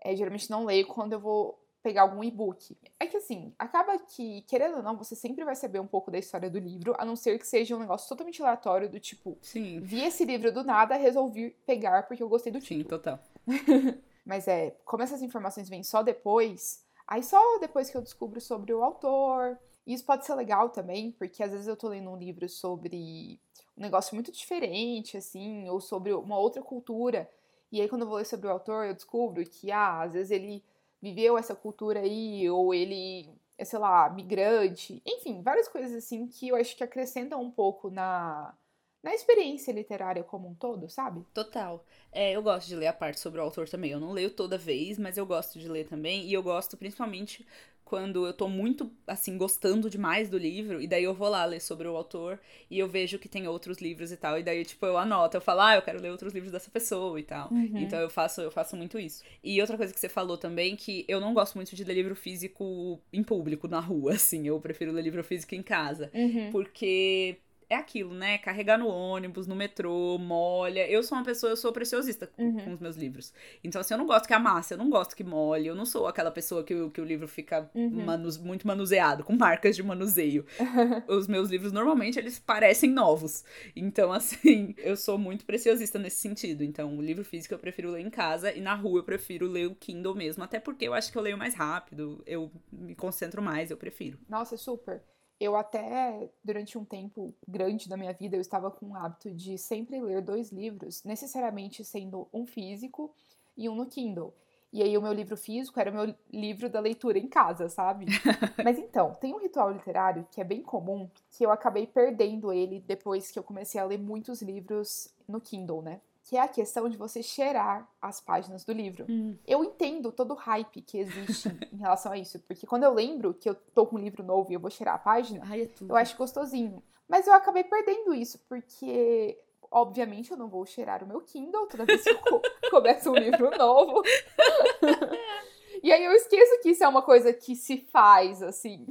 É, 0.00 0.14
geralmente 0.14 0.50
não 0.50 0.64
leio 0.64 0.86
quando 0.86 1.12
eu 1.12 1.20
vou 1.20 1.61
pegar 1.82 2.02
algum 2.02 2.22
e-book. 2.22 2.76
É 2.98 3.06
que 3.06 3.16
assim, 3.16 3.52
acaba 3.58 3.98
que, 3.98 4.42
querendo 4.42 4.76
ou 4.76 4.82
não, 4.82 4.96
você 4.96 5.14
sempre 5.16 5.44
vai 5.44 5.56
saber 5.56 5.80
um 5.80 5.86
pouco 5.86 6.10
da 6.10 6.18
história 6.18 6.48
do 6.48 6.58
livro, 6.58 6.94
a 6.98 7.04
não 7.04 7.16
ser 7.16 7.38
que 7.38 7.46
seja 7.46 7.76
um 7.76 7.80
negócio 7.80 8.08
totalmente 8.08 8.40
aleatório 8.40 8.88
do 8.88 9.00
tipo, 9.00 9.36
Sim. 9.42 9.80
vi 9.80 10.02
esse 10.04 10.24
livro 10.24 10.52
do 10.52 10.62
nada, 10.62 10.94
resolvi 10.96 11.50
pegar 11.66 12.04
porque 12.04 12.22
eu 12.22 12.28
gostei 12.28 12.52
do 12.52 12.60
Sim, 12.60 12.78
título. 12.78 12.98
total. 12.98 13.18
Mas 14.24 14.46
é, 14.46 14.76
como 14.84 15.02
essas 15.02 15.22
informações 15.22 15.68
vêm 15.68 15.82
só 15.82 16.02
depois, 16.02 16.84
aí 17.06 17.22
só 17.22 17.58
depois 17.58 17.90
que 17.90 17.96
eu 17.96 18.02
descubro 18.02 18.40
sobre 18.40 18.72
o 18.72 18.82
autor. 18.82 19.58
E 19.84 19.92
isso 19.92 20.04
pode 20.04 20.24
ser 20.24 20.34
legal 20.34 20.70
também, 20.70 21.10
porque 21.10 21.42
às 21.42 21.50
vezes 21.50 21.66
eu 21.66 21.76
tô 21.76 21.88
lendo 21.88 22.08
um 22.08 22.16
livro 22.16 22.48
sobre 22.48 23.40
um 23.76 23.82
negócio 23.82 24.14
muito 24.14 24.30
diferente, 24.30 25.16
assim, 25.16 25.68
ou 25.68 25.80
sobre 25.80 26.12
uma 26.12 26.38
outra 26.38 26.62
cultura. 26.62 27.28
E 27.72 27.80
aí, 27.80 27.88
quando 27.88 28.02
eu 28.02 28.06
vou 28.06 28.18
ler 28.18 28.26
sobre 28.26 28.46
o 28.46 28.50
autor, 28.50 28.84
eu 28.84 28.94
descubro 28.94 29.42
que, 29.44 29.72
ah, 29.72 30.02
às 30.02 30.12
vezes 30.12 30.30
ele 30.30 30.62
viveu 31.02 31.36
essa 31.36 31.54
cultura 31.54 32.00
aí, 32.00 32.48
ou 32.48 32.72
ele 32.72 33.28
é, 33.58 33.64
sei 33.64 33.78
lá, 33.78 34.08
migrante, 34.10 35.02
enfim, 35.04 35.42
várias 35.42 35.68
coisas 35.68 35.92
assim 35.92 36.26
que 36.26 36.48
eu 36.48 36.56
acho 36.56 36.76
que 36.76 36.84
acrescentam 36.84 37.42
um 37.42 37.50
pouco 37.50 37.90
na, 37.90 38.56
na 39.02 39.12
experiência 39.12 39.72
literária 39.72 40.22
como 40.22 40.48
um 40.48 40.54
todo, 40.54 40.88
sabe? 40.88 41.24
Total. 41.34 41.84
É, 42.12 42.32
eu 42.32 42.42
gosto 42.42 42.68
de 42.68 42.76
ler 42.76 42.86
a 42.86 42.92
parte 42.92 43.18
sobre 43.18 43.40
o 43.40 43.42
autor 43.42 43.68
também. 43.68 43.90
Eu 43.90 44.00
não 44.00 44.12
leio 44.12 44.30
toda 44.30 44.56
vez, 44.56 44.98
mas 44.98 45.18
eu 45.18 45.26
gosto 45.26 45.58
de 45.58 45.68
ler 45.68 45.88
também. 45.88 46.26
E 46.26 46.32
eu 46.32 46.42
gosto 46.42 46.76
principalmente 46.76 47.46
quando 47.92 48.26
eu 48.26 48.32
tô 48.32 48.48
muito, 48.48 48.90
assim, 49.06 49.36
gostando 49.36 49.90
demais 49.90 50.30
do 50.30 50.38
livro, 50.38 50.80
e 50.80 50.86
daí 50.86 51.04
eu 51.04 51.12
vou 51.12 51.28
lá 51.28 51.44
ler 51.44 51.60
sobre 51.60 51.86
o 51.86 51.94
autor, 51.94 52.40
e 52.70 52.78
eu 52.78 52.88
vejo 52.88 53.18
que 53.18 53.28
tem 53.28 53.46
outros 53.46 53.82
livros 53.82 54.10
e 54.10 54.16
tal, 54.16 54.38
e 54.38 54.42
daí, 54.42 54.64
tipo, 54.64 54.86
eu 54.86 54.96
anoto, 54.96 55.36
eu 55.36 55.42
falo, 55.42 55.60
ah, 55.60 55.74
eu 55.74 55.82
quero 55.82 56.00
ler 56.00 56.10
outros 56.10 56.32
livros 56.32 56.50
dessa 56.50 56.70
pessoa 56.70 57.20
e 57.20 57.22
tal. 57.22 57.52
Uhum. 57.52 57.76
Então 57.76 58.00
eu 58.00 58.08
faço, 58.08 58.40
eu 58.40 58.50
faço 58.50 58.76
muito 58.76 58.98
isso. 58.98 59.22
E 59.44 59.60
outra 59.60 59.76
coisa 59.76 59.92
que 59.92 60.00
você 60.00 60.08
falou 60.08 60.38
também, 60.38 60.74
que 60.74 61.04
eu 61.06 61.20
não 61.20 61.34
gosto 61.34 61.54
muito 61.56 61.76
de 61.76 61.84
ler 61.84 61.92
livro 61.92 62.16
físico 62.16 62.98
em 63.12 63.22
público, 63.22 63.68
na 63.68 63.78
rua, 63.78 64.14
assim, 64.16 64.48
eu 64.48 64.58
prefiro 64.58 64.90
ler 64.90 65.02
livro 65.02 65.22
físico 65.22 65.54
em 65.54 65.62
casa. 65.62 66.10
Uhum. 66.14 66.50
Porque 66.50 67.36
é 67.72 67.76
aquilo, 67.76 68.12
né? 68.14 68.38
Carregar 68.38 68.78
no 68.78 68.86
ônibus, 68.88 69.46
no 69.46 69.54
metrô, 69.56 70.18
molha. 70.18 70.88
Eu 70.90 71.02
sou 71.02 71.16
uma 71.18 71.24
pessoa, 71.24 71.50
eu 71.52 71.56
sou 71.56 71.72
preciosista 71.72 72.26
com, 72.26 72.42
Uhum. 72.42 72.64
com 72.64 72.72
os 72.74 72.80
meus 72.80 72.96
livros. 72.96 73.32
Então, 73.64 73.80
assim, 73.80 73.94
eu 73.94 73.98
não 73.98 74.06
gosto 74.06 74.26
que 74.26 74.34
amasse, 74.34 74.74
eu 74.74 74.78
não 74.78 74.90
gosto 74.90 75.16
que 75.16 75.24
molhe, 75.24 75.66
eu 75.66 75.74
não 75.74 75.84
sou 75.86 76.06
aquela 76.06 76.30
pessoa 76.30 76.62
que, 76.64 76.74
o- 76.74 76.90
que 76.90 77.00
o 77.00 77.04
livro 77.04 77.26
fica 77.28 77.70
Uhum. 77.74 78.04
manus- 78.04 78.38
muito 78.38 78.66
manuseado, 78.66 79.24
com 79.24 79.34
marcas 79.36 79.74
de 79.76 79.82
manuseio. 79.82 80.44
Os 81.08 81.26
meus 81.26 81.48
livros, 81.50 81.72
normalmente, 81.72 82.18
eles 82.18 82.38
parecem 82.38 82.90
novos. 82.90 83.44
Então, 83.74 84.12
assim, 84.12 84.74
eu 84.78 84.96
sou 84.96 85.18
muito 85.18 85.44
preciosista 85.44 85.98
nesse 85.98 86.16
sentido. 86.18 86.62
Então, 86.64 86.96
o 86.96 87.02
livro 87.02 87.24
físico 87.24 87.54
eu 87.54 87.58
prefiro 87.58 87.90
ler 87.90 88.00
em 88.00 88.10
casa 88.10 88.52
e 88.52 88.60
na 88.60 88.74
rua 88.74 89.00
eu 89.00 89.04
prefiro 89.04 89.46
ler 89.46 89.66
o 89.66 89.74
Kindle 89.74 90.14
mesmo. 90.14 90.42
Até 90.44 90.60
porque 90.60 90.86
eu 90.86 90.94
acho 90.94 91.10
que 91.10 91.18
eu 91.18 91.22
leio 91.22 91.38
mais 91.38 91.54
rápido, 91.54 92.22
eu 92.26 92.50
me 92.72 92.94
concentro 92.94 93.40
mais, 93.42 93.70
eu 93.70 93.76
prefiro. 93.76 94.18
Nossa, 94.28 94.56
super. 94.56 95.02
Eu 95.42 95.56
até, 95.56 96.30
durante 96.44 96.78
um 96.78 96.84
tempo 96.84 97.34
grande 97.48 97.88
da 97.88 97.96
minha 97.96 98.12
vida, 98.12 98.36
eu 98.36 98.40
estava 98.40 98.70
com 98.70 98.90
o 98.90 98.94
hábito 98.94 99.28
de 99.32 99.58
sempre 99.58 100.00
ler 100.00 100.22
dois 100.22 100.52
livros, 100.52 101.02
necessariamente 101.02 101.84
sendo 101.84 102.28
um 102.32 102.46
físico 102.46 103.12
e 103.56 103.68
um 103.68 103.74
no 103.74 103.86
Kindle. 103.86 104.32
E 104.72 104.80
aí 104.80 104.96
o 104.96 105.02
meu 105.02 105.12
livro 105.12 105.36
físico 105.36 105.80
era 105.80 105.90
o 105.90 105.94
meu 105.94 106.14
livro 106.32 106.70
da 106.70 106.78
leitura 106.78 107.18
em 107.18 107.26
casa, 107.26 107.68
sabe? 107.68 108.06
Mas 108.64 108.78
então, 108.78 109.14
tem 109.14 109.34
um 109.34 109.38
ritual 109.38 109.72
literário 109.72 110.24
que 110.30 110.40
é 110.40 110.44
bem 110.44 110.62
comum, 110.62 111.10
que 111.32 111.44
eu 111.44 111.50
acabei 111.50 111.88
perdendo 111.88 112.52
ele 112.52 112.78
depois 112.78 113.32
que 113.32 113.38
eu 113.38 113.42
comecei 113.42 113.80
a 113.80 113.84
ler 113.84 113.98
muitos 113.98 114.42
livros 114.42 115.12
no 115.26 115.40
Kindle, 115.40 115.82
né? 115.82 116.00
Que 116.24 116.36
é 116.36 116.40
a 116.40 116.48
questão 116.48 116.88
de 116.88 116.96
você 116.96 117.22
cheirar 117.22 117.88
as 118.00 118.20
páginas 118.20 118.64
do 118.64 118.72
livro. 118.72 119.06
Eu 119.46 119.64
entendo 119.64 120.12
todo 120.12 120.32
o 120.32 120.36
hype 120.36 120.80
que 120.80 120.98
existe 120.98 121.48
em 121.72 121.76
relação 121.78 122.12
a 122.12 122.18
isso, 122.18 122.38
porque 122.40 122.66
quando 122.66 122.84
eu 122.84 122.94
lembro 122.94 123.34
que 123.34 123.48
eu 123.48 123.54
tô 123.74 123.86
com 123.86 123.96
um 123.96 123.98
livro 123.98 124.22
novo 124.22 124.50
e 124.50 124.54
eu 124.54 124.60
vou 124.60 124.70
cheirar 124.70 124.94
a 124.94 124.98
página, 124.98 125.42
Ai, 125.48 125.62
é 125.62 125.68
eu 125.80 125.96
acho 125.96 126.16
gostosinho. 126.16 126.82
Mas 127.08 127.26
eu 127.26 127.34
acabei 127.34 127.64
perdendo 127.64 128.14
isso, 128.14 128.38
porque, 128.48 129.36
obviamente, 129.70 130.30
eu 130.30 130.36
não 130.36 130.48
vou 130.48 130.64
cheirar 130.64 131.02
o 131.02 131.06
meu 131.06 131.20
Kindle 131.20 131.66
toda 131.66 131.84
vez 131.84 132.02
que 132.04 132.10
eu 132.10 132.18
co- 132.20 132.40
começo 132.70 133.10
um 133.10 133.16
livro 133.16 133.50
novo. 133.58 134.02
e 135.82 135.92
aí 135.92 136.04
eu 136.04 136.12
esqueço 136.12 136.60
que 136.62 136.70
isso 136.70 136.84
é 136.84 136.88
uma 136.88 137.02
coisa 137.02 137.32
que 137.32 137.54
se 137.56 137.78
faz, 137.92 138.42
assim. 138.42 138.86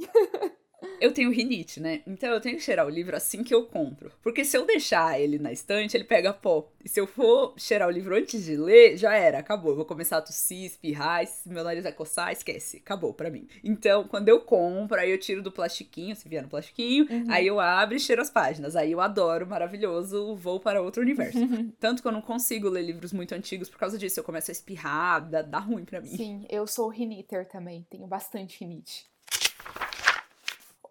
Eu 1.02 1.10
tenho 1.10 1.32
rinite, 1.32 1.80
né? 1.80 2.00
Então 2.06 2.30
eu 2.30 2.40
tenho 2.40 2.56
que 2.56 2.62
cheirar 2.62 2.86
o 2.86 2.88
livro 2.88 3.16
assim 3.16 3.42
que 3.42 3.52
eu 3.52 3.66
compro. 3.66 4.12
Porque 4.22 4.44
se 4.44 4.56
eu 4.56 4.64
deixar 4.64 5.20
ele 5.20 5.36
na 5.36 5.50
estante, 5.50 5.96
ele 5.96 6.04
pega 6.04 6.32
pó. 6.32 6.68
E 6.84 6.88
se 6.88 7.00
eu 7.00 7.08
for 7.08 7.54
cheirar 7.56 7.88
o 7.88 7.90
livro 7.90 8.14
antes 8.14 8.44
de 8.44 8.56
ler, 8.56 8.96
já 8.96 9.12
era, 9.16 9.38
acabou. 9.38 9.72
Eu 9.72 9.76
vou 9.76 9.84
começar 9.84 10.18
a 10.18 10.22
tossir, 10.22 10.64
espirrar, 10.64 11.26
se 11.26 11.48
meu 11.48 11.64
nariz 11.64 11.82
vai 11.82 11.92
coçar, 11.92 12.30
esquece, 12.30 12.76
acabou 12.76 13.12
pra 13.12 13.30
mim. 13.30 13.48
Então, 13.64 14.04
quando 14.04 14.28
eu 14.28 14.40
compro, 14.40 14.96
aí 14.96 15.10
eu 15.10 15.18
tiro 15.18 15.42
do 15.42 15.50
plastiquinho, 15.50 16.14
se 16.14 16.28
vier 16.28 16.42
no 16.42 16.48
plastiquinho, 16.48 17.06
aí 17.28 17.48
eu 17.48 17.58
abro 17.58 17.96
e 17.96 18.00
cheiro 18.00 18.22
as 18.22 18.30
páginas. 18.30 18.76
Aí 18.76 18.92
eu 18.92 19.00
adoro, 19.00 19.44
maravilhoso, 19.44 20.36
vou 20.36 20.60
para 20.60 20.80
outro 20.80 21.02
universo. 21.02 21.38
Tanto 21.80 22.00
que 22.00 22.06
eu 22.06 22.12
não 22.12 22.22
consigo 22.22 22.68
ler 22.68 22.82
livros 22.82 23.12
muito 23.12 23.34
antigos 23.34 23.68
por 23.68 23.78
causa 23.78 23.98
disso. 23.98 24.20
Eu 24.20 24.24
começo 24.24 24.50
a 24.50 24.52
espirrar, 24.52 25.28
dá, 25.28 25.42
dá 25.42 25.58
ruim 25.58 25.84
pra 25.84 26.00
mim. 26.00 26.16
Sim, 26.16 26.46
eu 26.48 26.64
sou 26.64 26.88
riniter 26.88 27.48
também, 27.48 27.84
tenho 27.90 28.06
bastante 28.06 28.60
rinite. 28.60 29.11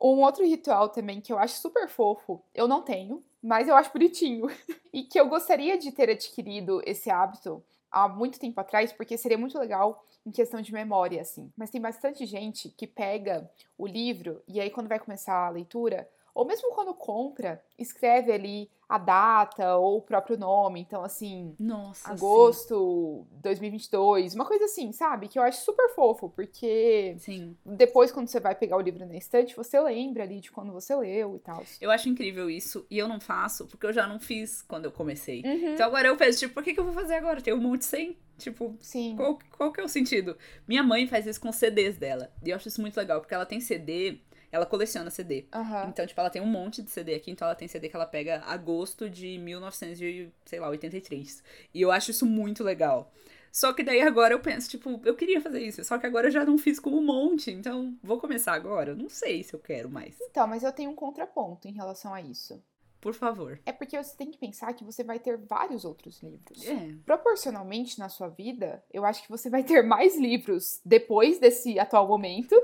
Um 0.01 0.21
outro 0.21 0.43
ritual 0.43 0.89
também 0.89 1.21
que 1.21 1.31
eu 1.31 1.37
acho 1.37 1.59
super 1.59 1.87
fofo, 1.87 2.41
eu 2.55 2.67
não 2.67 2.81
tenho, 2.81 3.23
mas 3.41 3.67
eu 3.67 3.75
acho 3.75 3.93
bonitinho. 3.93 4.47
E 4.93 5.03
que 5.03 5.17
eu 5.17 5.29
gostaria 5.29 5.77
de 5.77 5.89
ter 5.89 6.09
adquirido 6.09 6.81
esse 6.85 7.09
hábito 7.09 7.63
há 7.89 8.09
muito 8.09 8.37
tempo 8.37 8.59
atrás, 8.59 8.91
porque 8.91 9.17
seria 9.17 9.37
muito 9.37 9.57
legal 9.57 10.03
em 10.25 10.31
questão 10.31 10.61
de 10.61 10.73
memória, 10.73 11.21
assim. 11.21 11.49
Mas 11.55 11.69
tem 11.69 11.79
bastante 11.79 12.25
gente 12.25 12.67
que 12.69 12.85
pega 12.85 13.49
o 13.77 13.87
livro 13.87 14.43
e 14.45 14.59
aí 14.59 14.69
quando 14.69 14.89
vai 14.89 14.99
começar 14.99 15.47
a 15.47 15.49
leitura, 15.49 16.09
ou 16.33 16.45
mesmo 16.45 16.71
quando 16.71 16.93
compra, 16.93 17.63
escreve 17.77 18.31
ali 18.31 18.69
a 18.91 18.97
data 18.97 19.77
ou 19.77 19.99
o 19.99 20.01
próprio 20.01 20.37
nome. 20.37 20.81
Então, 20.81 21.01
assim, 21.01 21.55
Nossa, 21.57 22.11
agosto 22.11 23.25
2022, 23.41 24.35
uma 24.35 24.45
coisa 24.45 24.65
assim, 24.65 24.91
sabe? 24.91 25.29
Que 25.29 25.39
eu 25.39 25.43
acho 25.43 25.63
super 25.63 25.89
fofo, 25.95 26.29
porque 26.29 27.15
Sim. 27.17 27.55
sim. 27.63 27.75
depois, 27.77 28.11
quando 28.11 28.27
você 28.27 28.41
vai 28.41 28.53
pegar 28.53 28.75
o 28.75 28.81
livro 28.81 29.05
na 29.05 29.15
estante, 29.15 29.55
você 29.55 29.79
lembra 29.79 30.23
ali 30.23 30.41
de 30.41 30.51
quando 30.51 30.73
você 30.73 30.93
leu 30.93 31.37
e 31.37 31.39
tal. 31.39 31.63
Eu 31.79 31.89
acho 31.89 32.09
incrível 32.09 32.49
isso 32.49 32.85
e 32.89 32.97
eu 32.97 33.07
não 33.07 33.21
faço 33.21 33.65
porque 33.65 33.85
eu 33.85 33.93
já 33.93 34.05
não 34.05 34.19
fiz 34.19 34.61
quando 34.61 34.85
eu 34.85 34.91
comecei. 34.91 35.41
Uhum. 35.45 35.73
Então 35.73 35.85
agora 35.85 36.09
eu 36.09 36.17
penso, 36.17 36.39
tipo, 36.39 36.53
por 36.53 36.61
que, 36.61 36.73
que 36.73 36.79
eu 36.79 36.85
vou 36.85 36.93
fazer 36.93 37.13
agora? 37.13 37.41
Tem 37.41 37.53
um 37.53 37.61
monte 37.61 37.85
sem. 37.85 38.17
Tipo, 38.37 38.75
Sim. 38.81 39.15
qual, 39.15 39.39
qual 39.55 39.71
que 39.71 39.79
é 39.79 39.83
o 39.83 39.87
sentido? 39.87 40.35
Minha 40.67 40.83
mãe 40.83 41.07
faz 41.07 41.27
isso 41.27 41.39
com 41.39 41.51
CDs 41.51 41.97
dela. 41.97 42.29
E 42.43 42.49
eu 42.49 42.55
acho 42.55 42.67
isso 42.67 42.81
muito 42.81 42.97
legal, 42.97 43.21
porque 43.21 43.33
ela 43.33 43.45
tem 43.45 43.61
CD, 43.61 44.19
ela 44.51 44.65
coleciona 44.65 45.09
CD. 45.09 45.45
Aham. 45.53 45.87
Então, 45.89 46.05
tipo, 46.05 46.19
ela 46.19 46.29
tem 46.29 46.41
um 46.41 46.45
monte 46.45 46.81
de 46.81 46.91
CD 46.91 47.15
aqui, 47.15 47.31
então 47.31 47.47
ela 47.47 47.55
tem 47.55 47.67
CD 47.67 47.89
que 47.89 47.95
ela 47.95 48.05
pega 48.05 48.41
agosto 48.45 49.09
de 49.09 49.37
1983. 49.37 51.43
E 51.73 51.81
eu 51.81 51.91
acho 51.91 52.11
isso 52.11 52.25
muito 52.25 52.63
legal. 52.63 53.11
Só 53.51 53.73
que 53.73 53.83
daí 53.83 54.01
agora 54.01 54.33
eu 54.33 54.39
penso, 54.39 54.69
tipo, 54.69 55.01
eu 55.03 55.13
queria 55.13 55.41
fazer 55.41 55.61
isso, 55.61 55.83
só 55.83 55.97
que 55.97 56.07
agora 56.07 56.27
eu 56.27 56.31
já 56.31 56.45
não 56.45 56.57
fiz 56.57 56.79
com 56.79 56.91
um 56.91 57.03
monte, 57.03 57.51
então 57.51 57.97
vou 58.01 58.17
começar 58.17 58.53
agora? 58.53 58.95
Não 58.95 59.09
sei 59.09 59.43
se 59.43 59.53
eu 59.53 59.59
quero 59.59 59.89
mais. 59.89 60.15
Então, 60.21 60.47
mas 60.47 60.63
eu 60.63 60.71
tenho 60.71 60.89
um 60.89 60.95
contraponto 60.95 61.67
em 61.67 61.73
relação 61.73 62.13
a 62.13 62.21
isso. 62.21 62.63
Por 63.01 63.15
favor. 63.15 63.59
É 63.65 63.71
porque 63.71 63.97
você 63.97 64.15
tem 64.15 64.29
que 64.29 64.37
pensar 64.37 64.71
que 64.73 64.83
você 64.83 65.03
vai 65.03 65.19
ter 65.19 65.35
vários 65.35 65.83
outros 65.83 66.21
livros. 66.21 66.65
É. 66.67 66.93
Proporcionalmente 67.03 67.97
na 67.97 68.07
sua 68.07 68.29
vida, 68.29 68.83
eu 68.93 69.03
acho 69.03 69.23
que 69.23 69.29
você 69.29 69.49
vai 69.49 69.63
ter 69.63 69.81
mais 69.81 70.15
livros 70.15 70.79
depois 70.85 71.39
desse 71.39 71.79
atual 71.79 72.07
momento 72.07 72.55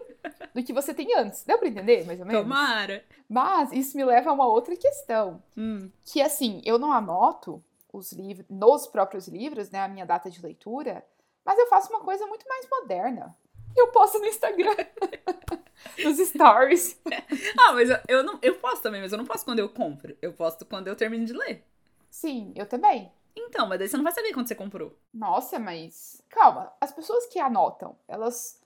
do 0.54 0.64
que 0.64 0.72
você 0.72 0.94
tem 0.94 1.18
antes. 1.18 1.44
Deu 1.44 1.58
pra 1.58 1.68
entender, 1.68 2.06
mais 2.06 2.20
ou 2.20 2.26
menos? 2.26 2.44
Tomara. 2.44 3.04
Mas 3.28 3.72
isso 3.72 3.98
me 3.98 4.06
leva 4.06 4.30
a 4.30 4.34
uma 4.34 4.46
outra 4.46 4.76
questão. 4.76 5.42
Hum. 5.58 5.90
Que 6.06 6.22
assim, 6.22 6.62
eu 6.64 6.78
não 6.78 6.94
anoto 6.94 7.64
os 7.92 8.12
livros, 8.12 8.46
nos 8.48 8.86
próprios 8.86 9.28
livros, 9.28 9.72
né, 9.72 9.80
a 9.80 9.88
minha 9.88 10.06
data 10.06 10.30
de 10.30 10.42
leitura, 10.42 11.04
mas 11.44 11.58
eu 11.58 11.68
faço 11.68 11.90
uma 11.90 12.02
coisa 12.02 12.28
muito 12.28 12.48
mais 12.48 12.68
moderna. 12.70 13.36
Eu 13.78 13.88
posto 13.92 14.20
no 14.20 14.26
Instagram, 14.26 14.76
nos 16.04 16.18
stories. 16.18 17.00
Ah, 17.60 17.74
mas 17.74 17.90
eu, 17.90 17.98
eu 18.08 18.24
não, 18.24 18.40
eu 18.42 18.56
posto 18.56 18.82
também, 18.82 19.02
mas 19.02 19.12
eu 19.12 19.18
não 19.18 19.26
posto 19.26 19.46
quando 19.46 19.60
eu 19.60 19.70
compro. 19.70 20.18
Eu 20.22 20.34
posto 20.34 20.66
quando 20.66 20.88
eu 20.88 20.96
termino 20.96 21.26
de 21.26 21.34
ler. 21.34 21.64
Sim, 22.10 22.52
eu 22.56 22.66
também. 22.66 23.12
Então, 23.36 23.68
mas 23.68 23.78
daí 23.78 23.88
você 23.88 23.96
não 23.96 24.04
vai 24.04 24.14
saber 24.14 24.34
quando 24.34 24.48
você 24.48 24.56
comprou. 24.56 24.98
Nossa, 25.14 25.60
mas 25.60 26.22
calma, 26.30 26.74
as 26.82 26.92
pessoas 26.92 27.28
que 27.28 27.40
anotam, 27.40 27.96
elas 28.08 28.60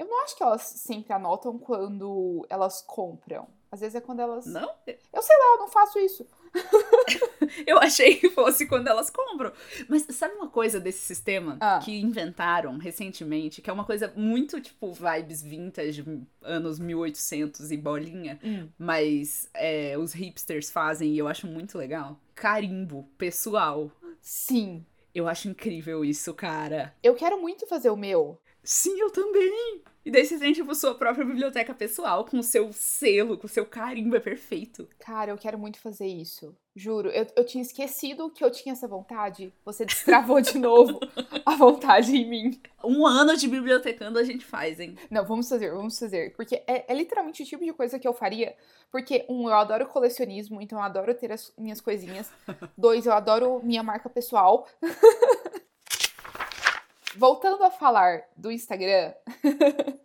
eu 0.00 0.06
não 0.06 0.22
acho 0.22 0.34
que 0.34 0.42
elas 0.42 0.62
sempre 0.62 1.12
anotam 1.12 1.58
quando 1.58 2.46
elas 2.48 2.80
compram. 2.80 3.46
Às 3.70 3.80
vezes 3.80 3.94
é 3.94 4.00
quando 4.00 4.20
elas. 4.20 4.46
Não? 4.46 4.74
Eu 4.86 5.22
sei 5.22 5.36
lá, 5.36 5.44
eu 5.52 5.58
não 5.58 5.68
faço 5.68 5.98
isso. 5.98 6.26
Eu 7.66 7.78
achei 7.78 8.16
que 8.16 8.30
fosse 8.30 8.66
quando 8.66 8.88
elas 8.88 9.10
compram. 9.10 9.52
Mas 9.88 10.06
sabe 10.10 10.34
uma 10.34 10.48
coisa 10.48 10.78
desse 10.80 10.98
sistema 11.00 11.56
Ah. 11.60 11.80
que 11.82 12.00
inventaram 12.00 12.76
recentemente, 12.78 13.60
que 13.62 13.70
é 13.70 13.72
uma 13.72 13.84
coisa 13.84 14.12
muito 14.16 14.60
tipo 14.60 14.92
vibes 14.92 15.42
vintage, 15.42 16.04
anos 16.42 16.78
1800 16.78 17.70
e 17.70 17.76
bolinha, 17.76 18.38
mas 18.78 19.48
é, 19.54 19.96
os 19.98 20.12
hipsters 20.12 20.70
fazem 20.70 21.12
e 21.14 21.18
eu 21.18 21.28
acho 21.28 21.46
muito 21.46 21.76
legal? 21.78 22.18
Carimbo 22.34 23.08
pessoal. 23.18 23.90
Sim. 24.20 24.84
Eu 25.14 25.26
acho 25.28 25.48
incrível 25.48 26.04
isso, 26.04 26.32
cara. 26.34 26.94
Eu 27.02 27.14
quero 27.14 27.40
muito 27.40 27.66
fazer 27.66 27.90
o 27.90 27.96
meu. 27.96 28.40
Sim, 28.62 28.98
eu 29.00 29.10
também. 29.10 29.82
E 30.04 30.10
daí 30.10 30.24
você 30.24 30.38
tem, 30.38 30.52
tipo, 30.52 30.74
sua 30.74 30.94
própria 30.94 31.24
biblioteca 31.24 31.74
pessoal, 31.74 32.24
com 32.24 32.38
o 32.38 32.42
seu 32.42 32.72
selo, 32.72 33.36
com 33.36 33.46
o 33.46 33.50
seu 33.50 33.66
carimbo, 33.66 34.16
é 34.16 34.20
perfeito. 34.20 34.88
Cara, 34.98 35.30
eu 35.32 35.36
quero 35.36 35.58
muito 35.58 35.78
fazer 35.78 36.06
isso. 36.06 36.54
Juro, 36.80 37.10
eu, 37.10 37.26
eu 37.36 37.44
tinha 37.44 37.60
esquecido 37.60 38.30
que 38.30 38.42
eu 38.42 38.50
tinha 38.50 38.72
essa 38.72 38.88
vontade. 38.88 39.52
Você 39.66 39.84
destravou 39.84 40.40
de 40.40 40.56
novo 40.56 40.98
a 41.44 41.54
vontade 41.54 42.16
em 42.16 42.26
mim. 42.26 42.58
Um 42.82 43.06
ano 43.06 43.36
de 43.36 43.46
bibliotecando 43.46 44.18
a 44.18 44.24
gente 44.24 44.46
faz, 44.46 44.80
hein? 44.80 44.96
Não, 45.10 45.26
vamos 45.26 45.46
fazer, 45.46 45.70
vamos 45.72 45.98
fazer. 45.98 46.34
Porque 46.34 46.62
é, 46.66 46.90
é 46.90 46.94
literalmente 46.94 47.42
o 47.42 47.46
tipo 47.46 47.62
de 47.62 47.74
coisa 47.74 47.98
que 47.98 48.08
eu 48.08 48.14
faria. 48.14 48.56
Porque, 48.90 49.26
um, 49.28 49.46
eu 49.46 49.54
adoro 49.54 49.86
colecionismo, 49.88 50.58
então 50.62 50.78
eu 50.78 50.82
adoro 50.82 51.12
ter 51.12 51.30
as 51.30 51.52
minhas 51.58 51.82
coisinhas. 51.82 52.32
Dois, 52.78 53.04
eu 53.04 53.12
adoro 53.12 53.60
minha 53.62 53.82
marca 53.82 54.08
pessoal. 54.08 54.66
Voltando 57.14 57.62
a 57.62 57.70
falar 57.70 58.22
do 58.34 58.50
Instagram, 58.50 59.12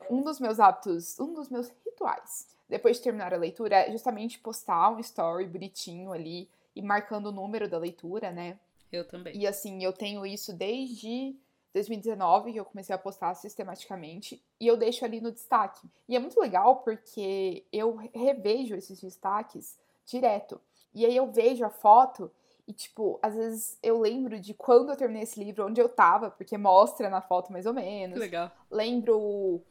um 0.09 0.21
dos 0.21 0.41
meus 0.41 0.59
hábitos, 0.59 1.17
um 1.21 1.33
dos 1.33 1.47
meus 1.47 1.71
rituais, 1.85 2.47
depois 2.67 2.97
de 2.97 3.03
terminar 3.03 3.33
a 3.33 3.37
leitura, 3.37 3.77
é 3.77 3.91
justamente 3.91 4.39
postar 4.39 4.89
um 4.89 4.99
story 4.99 5.45
bonitinho 5.45 6.11
ali 6.11 6.49
e 6.75 6.81
marcando 6.81 7.27
o 7.27 7.31
número 7.31 7.69
da 7.69 7.77
leitura, 7.77 8.31
né? 8.31 8.59
Eu 8.91 9.07
também. 9.07 9.35
E 9.35 9.47
assim, 9.47 9.83
eu 9.83 9.93
tenho 9.93 10.25
isso 10.25 10.53
desde 10.53 11.35
2019, 11.73 12.53
que 12.53 12.59
eu 12.59 12.65
comecei 12.65 12.95
a 12.95 12.97
postar 12.97 13.33
sistematicamente, 13.35 14.41
e 14.59 14.67
eu 14.67 14.77
deixo 14.77 15.03
ali 15.03 15.19
no 15.19 15.31
destaque. 15.31 15.87
E 16.07 16.15
é 16.15 16.19
muito 16.19 16.39
legal 16.39 16.77
porque 16.77 17.65
eu 17.71 17.95
revejo 18.13 18.75
esses 18.75 19.01
destaques 19.01 19.77
direto. 20.05 20.59
E 20.93 21.05
aí 21.05 21.15
eu 21.15 21.29
vejo 21.31 21.65
a 21.65 21.69
foto 21.69 22.31
e, 22.67 22.73
tipo, 22.73 23.19
às 23.21 23.35
vezes 23.35 23.77
eu 23.83 23.99
lembro 23.99 24.39
de 24.39 24.53
quando 24.53 24.89
eu 24.89 24.95
terminei 24.95 25.23
esse 25.23 25.43
livro, 25.43 25.67
onde 25.67 25.79
eu 25.81 25.89
tava, 25.89 26.31
porque 26.31 26.57
mostra 26.57 27.09
na 27.09 27.21
foto 27.21 27.51
mais 27.51 27.65
ou 27.65 27.73
Que 27.73 27.81
menos. 27.81 28.17
legal. 28.17 28.49
Lembro, 28.71 29.61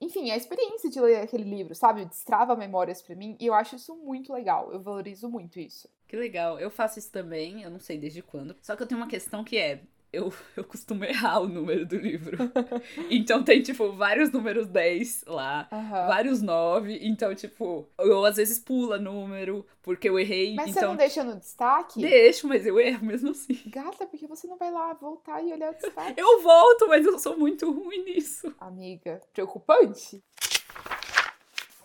enfim, 0.00 0.30
a 0.30 0.36
experiência 0.36 0.90
de 0.90 1.00
ler 1.00 1.20
aquele 1.20 1.44
livro, 1.44 1.74
sabe? 1.74 2.04
Destrava 2.04 2.56
memórias 2.56 3.00
pra 3.00 3.14
mim, 3.14 3.36
e 3.38 3.46
eu 3.46 3.54
acho 3.54 3.76
isso 3.76 3.94
muito 3.96 4.32
legal. 4.32 4.72
Eu 4.72 4.80
valorizo 4.80 5.28
muito 5.28 5.60
isso. 5.60 5.88
Que 6.12 6.16
legal. 6.18 6.60
Eu 6.60 6.68
faço 6.68 6.98
isso 6.98 7.10
também, 7.10 7.62
eu 7.62 7.70
não 7.70 7.80
sei 7.80 7.96
desde 7.96 8.20
quando. 8.20 8.54
Só 8.60 8.76
que 8.76 8.82
eu 8.82 8.86
tenho 8.86 9.00
uma 9.00 9.06
questão 9.08 9.42
que 9.42 9.56
é. 9.56 9.80
Eu, 10.12 10.30
eu 10.54 10.62
costumo 10.62 11.06
errar 11.06 11.40
o 11.40 11.48
número 11.48 11.86
do 11.86 11.96
livro. 11.96 12.36
então 13.08 13.42
tem, 13.42 13.62
tipo, 13.62 13.90
vários 13.92 14.30
números 14.30 14.66
10 14.66 15.24
lá, 15.26 15.66
Aham. 15.72 16.06
vários 16.08 16.42
9. 16.42 16.98
Então, 17.00 17.34
tipo, 17.34 17.88
eu 17.98 18.26
às 18.26 18.36
vezes 18.36 18.58
pula 18.58 18.98
número, 18.98 19.64
porque 19.80 20.06
eu 20.06 20.18
errei. 20.18 20.54
Mas 20.54 20.72
você 20.72 20.80
então, 20.80 20.90
não 20.90 20.96
deixa 20.98 21.24
no 21.24 21.34
destaque? 21.34 22.02
deixo, 22.02 22.46
mas 22.46 22.66
eu 22.66 22.78
erro 22.78 23.06
mesmo 23.06 23.30
assim. 23.30 23.58
Gata, 23.68 24.04
porque 24.06 24.26
você 24.26 24.46
não 24.46 24.58
vai 24.58 24.70
lá 24.70 24.92
voltar 24.92 25.42
e 25.42 25.50
olhar 25.50 25.72
o 25.72 25.74
destaque? 25.74 26.20
Eu 26.20 26.42
volto, 26.42 26.88
mas 26.88 27.06
eu 27.06 27.18
sou 27.18 27.38
muito 27.38 27.72
ruim 27.72 28.04
nisso. 28.04 28.54
Amiga, 28.60 29.18
preocupante. 29.32 30.22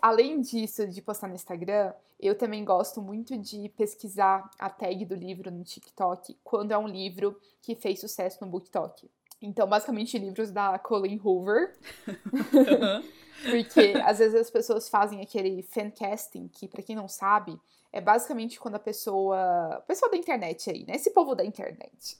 Além 0.00 0.40
disso, 0.40 0.86
de 0.86 1.02
postar 1.02 1.28
no 1.28 1.34
Instagram, 1.34 1.92
eu 2.20 2.36
também 2.36 2.64
gosto 2.64 3.00
muito 3.00 3.36
de 3.36 3.68
pesquisar 3.70 4.50
a 4.58 4.68
tag 4.68 5.04
do 5.04 5.14
livro 5.14 5.50
no 5.50 5.62
TikTok 5.62 6.36
quando 6.42 6.72
é 6.72 6.78
um 6.78 6.88
livro 6.88 7.38
que 7.62 7.74
fez 7.76 8.00
sucesso 8.00 8.38
no 8.40 8.50
BookTok. 8.50 9.08
Então, 9.40 9.68
basicamente, 9.68 10.18
livros 10.18 10.50
da 10.50 10.78
Colleen 10.78 11.20
Hoover, 11.22 11.76
porque 13.48 13.94
às 14.04 14.18
vezes 14.18 14.34
as 14.34 14.50
pessoas 14.50 14.88
fazem 14.88 15.20
aquele 15.20 15.62
fancasting, 15.62 16.48
que 16.48 16.66
pra 16.66 16.82
quem 16.82 16.96
não 16.96 17.06
sabe, 17.06 17.58
é 17.92 18.00
basicamente 18.00 18.58
quando 18.58 18.74
a 18.74 18.80
pessoa. 18.80 19.78
O 19.78 19.86
pessoal 19.86 20.10
da 20.10 20.16
internet 20.16 20.70
aí, 20.70 20.84
né? 20.86 20.96
Esse 20.96 21.10
povo 21.10 21.34
da 21.34 21.44
internet. 21.44 22.18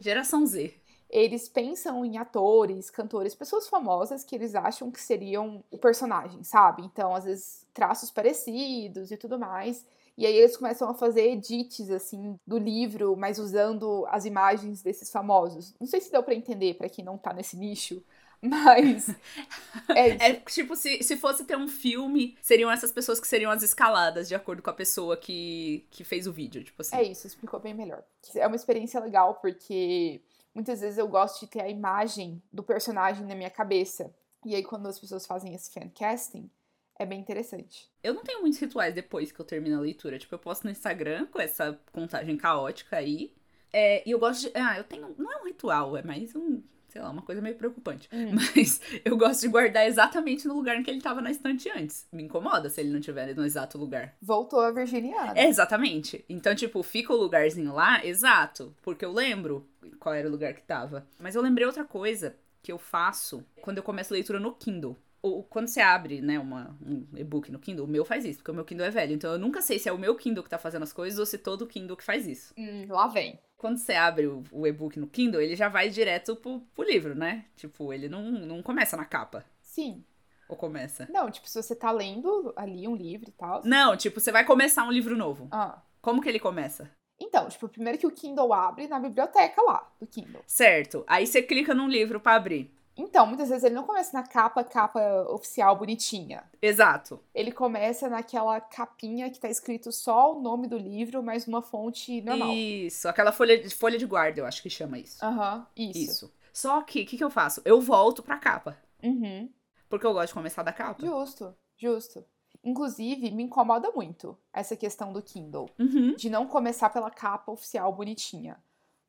Geração 0.00 0.46
Z. 0.46 0.74
eles 1.10 1.48
pensam 1.48 2.04
em 2.04 2.18
atores, 2.18 2.90
cantores, 2.90 3.34
pessoas 3.34 3.68
famosas 3.68 4.24
que 4.24 4.34
eles 4.34 4.54
acham 4.54 4.90
que 4.90 5.00
seriam 5.00 5.62
o 5.70 5.78
personagem, 5.78 6.42
sabe? 6.42 6.82
Então, 6.82 7.14
às 7.14 7.24
vezes, 7.24 7.66
traços 7.72 8.10
parecidos 8.10 9.10
e 9.10 9.16
tudo 9.16 9.38
mais. 9.38 9.84
E 10.16 10.26
aí 10.26 10.36
eles 10.36 10.56
começam 10.56 10.88
a 10.88 10.94
fazer 10.94 11.32
edits, 11.32 11.90
assim, 11.90 12.38
do 12.46 12.56
livro, 12.56 13.16
mas 13.16 13.38
usando 13.38 14.06
as 14.08 14.24
imagens 14.24 14.80
desses 14.80 15.10
famosos. 15.10 15.74
Não 15.80 15.86
sei 15.86 16.00
se 16.00 16.10
deu 16.10 16.22
pra 16.22 16.34
entender 16.34 16.74
pra 16.74 16.88
quem 16.88 17.04
não 17.04 17.18
tá 17.18 17.32
nesse 17.32 17.56
nicho, 17.56 18.02
mas 18.40 19.08
é. 19.94 20.30
É 20.30 20.32
tipo, 20.34 20.76
se, 20.76 21.02
se 21.02 21.16
fosse 21.16 21.44
ter 21.44 21.56
um 21.56 21.66
filme, 21.66 22.36
seriam 22.40 22.70
essas 22.70 22.92
pessoas 22.92 23.18
que 23.18 23.26
seriam 23.26 23.50
as 23.50 23.62
escaladas, 23.62 24.28
de 24.28 24.34
acordo 24.36 24.62
com 24.62 24.70
a 24.70 24.74
pessoa 24.74 25.16
que, 25.16 25.84
que 25.90 26.04
fez 26.04 26.28
o 26.28 26.32
vídeo, 26.32 26.62
tipo 26.62 26.80
assim. 26.80 26.96
É 26.96 27.02
isso, 27.02 27.26
explicou 27.26 27.58
bem 27.58 27.74
melhor. 27.74 28.04
É 28.36 28.46
uma 28.46 28.56
experiência 28.56 29.00
legal 29.00 29.34
porque 29.34 30.22
muitas 30.54 30.80
vezes 30.80 30.98
eu 30.98 31.08
gosto 31.08 31.40
de 31.40 31.46
ter 31.48 31.60
a 31.60 31.68
imagem 31.68 32.42
do 32.52 32.62
personagem 32.62 33.26
na 33.26 33.34
minha 33.34 33.50
cabeça. 33.50 34.14
E 34.44 34.54
aí, 34.54 34.62
quando 34.62 34.86
as 34.86 34.98
pessoas 34.98 35.26
fazem 35.26 35.54
esse 35.54 35.72
fancasting, 35.72 36.50
é 36.98 37.04
bem 37.04 37.20
interessante. 37.20 37.90
Eu 38.02 38.14
não 38.14 38.22
tenho 38.22 38.40
muitos 38.40 38.58
rituais 38.58 38.94
depois 38.94 39.32
que 39.32 39.40
eu 39.40 39.44
termino 39.44 39.78
a 39.78 39.80
leitura. 39.80 40.18
Tipo, 40.18 40.34
eu 40.34 40.38
posto 40.38 40.64
no 40.64 40.70
Instagram 40.70 41.26
com 41.26 41.40
essa 41.40 41.78
contagem 41.92 42.36
caótica 42.36 42.96
aí. 42.96 43.34
É, 43.72 44.06
e 44.06 44.12
eu 44.12 44.18
gosto 44.18 44.42
de. 44.42 44.52
Ah, 44.54 44.78
eu 44.78 44.84
tenho. 44.84 45.14
Não 45.18 45.32
é 45.32 45.42
um 45.42 45.46
ritual, 45.46 45.96
é 45.96 46.02
mais 46.02 46.34
um. 46.36 46.62
Sei 46.88 47.02
lá, 47.02 47.10
uma 47.10 47.22
coisa 47.22 47.42
meio 47.42 47.56
preocupante. 47.56 48.08
Hum. 48.12 48.30
Mas 48.54 48.80
eu 49.04 49.16
gosto 49.16 49.40
de 49.40 49.48
guardar 49.48 49.84
exatamente 49.84 50.46
no 50.46 50.54
lugar 50.54 50.76
em 50.76 50.82
que 50.84 50.90
ele 50.90 51.00
tava 51.00 51.20
na 51.20 51.32
estante 51.32 51.68
antes. 51.68 52.06
Me 52.12 52.22
incomoda 52.22 52.70
se 52.70 52.80
ele 52.80 52.90
não 52.90 53.00
tiver 53.00 53.34
no 53.34 53.44
exato 53.44 53.76
lugar. 53.76 54.16
Voltou 54.22 54.60
a 54.60 54.70
Virginiana. 54.70 55.32
É, 55.34 55.48
exatamente. 55.48 56.24
Então, 56.28 56.54
tipo, 56.54 56.80
fica 56.84 57.12
o 57.12 57.16
lugarzinho 57.16 57.72
lá, 57.72 58.06
exato. 58.06 58.72
Porque 58.80 59.04
eu 59.04 59.10
lembro 59.10 59.68
qual 59.98 60.14
era 60.14 60.28
o 60.28 60.30
lugar 60.30 60.54
que 60.54 60.62
tava. 60.62 61.06
Mas 61.18 61.34
eu 61.34 61.42
lembrei 61.42 61.66
outra 61.66 61.84
coisa 61.84 62.36
que 62.62 62.72
eu 62.72 62.78
faço 62.78 63.44
quando 63.60 63.78
eu 63.78 63.82
começo 63.82 64.12
a 64.12 64.16
leitura 64.16 64.40
no 64.40 64.54
Kindle. 64.54 64.96
Ou 65.22 65.42
quando 65.42 65.68
você 65.68 65.80
abre, 65.80 66.20
né, 66.20 66.38
uma, 66.38 66.76
um 66.84 67.06
e-book 67.16 67.50
no 67.50 67.58
Kindle, 67.58 67.86
o 67.86 67.88
meu 67.88 68.04
faz 68.04 68.26
isso, 68.26 68.38
porque 68.38 68.50
o 68.50 68.54
meu 68.54 68.64
Kindle 68.64 68.86
é 68.86 68.90
velho. 68.90 69.14
Então 69.14 69.32
eu 69.32 69.38
nunca 69.38 69.62
sei 69.62 69.78
se 69.78 69.88
é 69.88 69.92
o 69.92 69.98
meu 69.98 70.14
Kindle 70.14 70.44
que 70.44 70.50
tá 70.50 70.58
fazendo 70.58 70.82
as 70.82 70.92
coisas 70.92 71.18
ou 71.18 71.24
se 71.24 71.38
todo 71.38 71.62
o 71.62 71.66
Kindle 71.66 71.96
que 71.96 72.04
faz 72.04 72.26
isso. 72.26 72.52
Hum, 72.58 72.86
lá 72.88 73.06
vem. 73.06 73.38
Quando 73.56 73.78
você 73.78 73.94
abre 73.94 74.26
o, 74.26 74.42
o 74.52 74.66
e-book 74.66 75.00
no 75.00 75.06
Kindle, 75.06 75.40
ele 75.40 75.56
já 75.56 75.68
vai 75.68 75.88
direto 75.88 76.36
pro, 76.36 76.60
pro 76.74 76.84
livro, 76.84 77.14
né? 77.14 77.46
Tipo, 77.56 77.92
ele 77.92 78.08
não, 78.08 78.30
não 78.30 78.62
começa 78.62 78.96
na 78.96 79.06
capa. 79.06 79.44
Sim. 79.62 80.04
Ou 80.48 80.56
começa? 80.56 81.08
Não, 81.10 81.30
tipo, 81.30 81.48
se 81.48 81.62
você 81.62 81.74
tá 81.74 81.90
lendo 81.90 82.52
ali 82.54 82.86
um 82.86 82.94
livro 82.94 83.30
e 83.30 83.32
tal. 83.32 83.62
Não, 83.64 83.96
tipo, 83.96 84.20
você 84.20 84.30
vai 84.30 84.44
começar 84.44 84.84
um 84.84 84.92
livro 84.92 85.16
novo. 85.16 85.48
Ah. 85.50 85.82
Como 86.02 86.20
que 86.20 86.28
ele 86.28 86.38
começa? 86.38 86.90
Então, 87.24 87.48
tipo, 87.48 87.68
primeiro 87.68 87.98
que 87.98 88.06
o 88.06 88.10
Kindle 88.10 88.52
abre 88.52 88.86
na 88.86 89.00
biblioteca 89.00 89.62
lá, 89.62 89.90
do 89.98 90.06
Kindle. 90.06 90.42
Certo. 90.46 91.04
Aí 91.06 91.26
você 91.26 91.42
clica 91.42 91.74
num 91.74 91.88
livro 91.88 92.20
pra 92.20 92.34
abrir. 92.34 92.70
Então, 92.96 93.26
muitas 93.26 93.48
vezes 93.48 93.64
ele 93.64 93.74
não 93.74 93.82
começa 93.82 94.16
na 94.16 94.24
capa, 94.24 94.62
capa 94.62 95.00
oficial 95.30 95.74
bonitinha. 95.74 96.44
Exato. 96.62 97.18
Ele 97.34 97.50
começa 97.50 98.08
naquela 98.08 98.60
capinha 98.60 99.30
que 99.30 99.40
tá 99.40 99.48
escrito 99.48 99.90
só 99.90 100.32
o 100.32 100.40
nome 100.40 100.68
do 100.68 100.78
livro, 100.78 101.20
mas 101.20 101.46
numa 101.46 101.62
fonte 101.62 102.20
normal. 102.20 102.52
Isso, 102.52 103.08
aquela 103.08 103.32
folha 103.32 103.58
de, 103.58 103.74
folha 103.74 103.98
de 103.98 104.06
guarda, 104.06 104.40
eu 104.40 104.46
acho 104.46 104.62
que 104.62 104.70
chama 104.70 104.98
isso. 104.98 105.24
Aham, 105.24 105.66
isso. 105.76 105.98
Isso. 105.98 106.34
Só 106.52 106.82
que, 106.82 107.02
o 107.02 107.06
que, 107.06 107.16
que 107.16 107.24
eu 107.24 107.30
faço? 107.30 107.60
Eu 107.64 107.80
volto 107.80 108.22
pra 108.22 108.38
capa. 108.38 108.78
Uhum. 109.02 109.50
Porque 109.88 110.06
eu 110.06 110.12
gosto 110.12 110.28
de 110.28 110.34
começar 110.34 110.62
da 110.62 110.72
capa. 110.72 111.04
Justo, 111.04 111.52
justo. 111.76 112.24
Inclusive, 112.64 113.30
me 113.30 113.42
incomoda 113.42 113.90
muito 113.92 114.36
essa 114.52 114.74
questão 114.76 115.12
do 115.12 115.22
Kindle, 115.22 115.68
Uhum. 115.78 116.14
de 116.14 116.30
não 116.30 116.46
começar 116.46 116.88
pela 116.90 117.10
capa 117.10 117.52
oficial 117.52 117.92
bonitinha. 117.92 118.62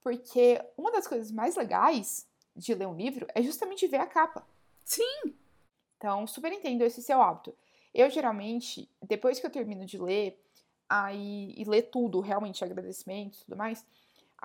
Porque 0.03 0.61
uma 0.77 0.91
das 0.91 1.07
coisas 1.07 1.31
mais 1.31 1.55
legais 1.55 2.27
de 2.55 2.73
ler 2.75 2.87
um 2.87 2.95
livro 2.95 3.25
é 3.33 3.41
justamente 3.41 3.87
ver 3.87 3.97
a 3.97 4.05
capa. 4.05 4.45
Sim. 4.83 5.33
Então, 5.97 6.27
super 6.27 6.51
entendo 6.51 6.83
esse 6.83 7.01
seu 7.01 7.21
hábito. 7.21 7.55
Eu 7.93 8.09
geralmente, 8.09 8.89
depois 9.01 9.39
que 9.39 9.45
eu 9.45 9.49
termino 9.49 9.85
de 9.85 9.97
ler, 9.97 10.39
aí 10.87 11.53
e 11.57 11.63
ler 11.63 11.83
tudo, 11.83 12.19
realmente 12.19 12.63
agradecimentos 12.63 13.39
e 13.41 13.45
tudo 13.45 13.57
mais, 13.57 13.85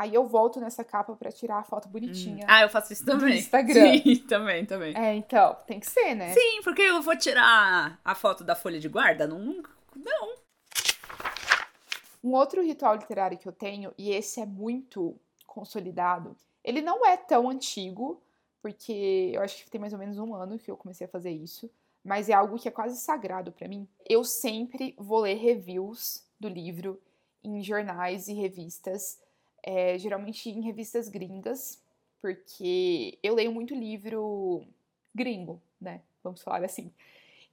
aí 0.00 0.14
eu 0.14 0.26
volto 0.26 0.58
nessa 0.58 0.82
capa 0.82 1.14
pra 1.14 1.30
tirar 1.30 1.58
a 1.58 1.62
foto 1.62 1.86
bonitinha. 1.86 2.46
Ah, 2.48 2.62
eu 2.62 2.70
faço 2.70 2.90
isso 2.90 3.04
também. 3.04 3.36
Instagram. 3.38 3.98
Sim, 4.00 4.16
também, 4.26 4.64
também. 4.64 4.96
É, 4.96 5.14
então, 5.14 5.54
tem 5.66 5.78
que 5.78 5.90
ser, 5.90 6.14
né? 6.14 6.32
Sim, 6.32 6.62
porque 6.64 6.80
eu 6.80 7.02
vou 7.02 7.14
tirar 7.18 8.00
a 8.02 8.14
foto 8.14 8.42
da 8.42 8.56
folha 8.56 8.80
de 8.80 8.88
guarda? 8.88 9.26
Não. 9.26 9.62
Não. 9.94 10.34
Um 12.24 12.32
outro 12.32 12.62
ritual 12.62 12.94
literário 12.94 13.36
que 13.36 13.46
eu 13.46 13.52
tenho, 13.52 13.92
e 13.98 14.10
esse 14.10 14.40
é 14.40 14.46
muito 14.46 15.14
consolidado, 15.46 16.34
ele 16.64 16.80
não 16.80 17.04
é 17.04 17.18
tão 17.18 17.50
antigo, 17.50 18.22
porque 18.62 19.32
eu 19.34 19.42
acho 19.42 19.62
que 19.62 19.70
tem 19.70 19.80
mais 19.80 19.92
ou 19.92 19.98
menos 19.98 20.18
um 20.18 20.34
ano 20.34 20.58
que 20.58 20.70
eu 20.70 20.78
comecei 20.78 21.06
a 21.06 21.10
fazer 21.10 21.30
isso, 21.30 21.70
mas 22.02 22.30
é 22.30 22.32
algo 22.32 22.58
que 22.58 22.68
é 22.68 22.70
quase 22.72 22.98
sagrado 22.98 23.52
pra 23.52 23.68
mim. 23.68 23.86
Eu 24.08 24.24
sempre 24.24 24.94
vou 24.96 25.20
ler 25.20 25.34
reviews 25.34 26.24
do 26.38 26.48
livro 26.48 26.98
em 27.44 27.62
jornais 27.62 28.28
e 28.28 28.32
revistas, 28.32 29.18
é, 29.62 29.98
geralmente 29.98 30.48
em 30.48 30.60
revistas 30.60 31.08
gringas, 31.08 31.82
porque 32.20 33.18
eu 33.22 33.34
leio 33.34 33.52
muito 33.52 33.74
livro 33.74 34.66
gringo, 35.14 35.60
né? 35.80 36.00
Vamos 36.22 36.42
falar 36.42 36.64
assim. 36.64 36.92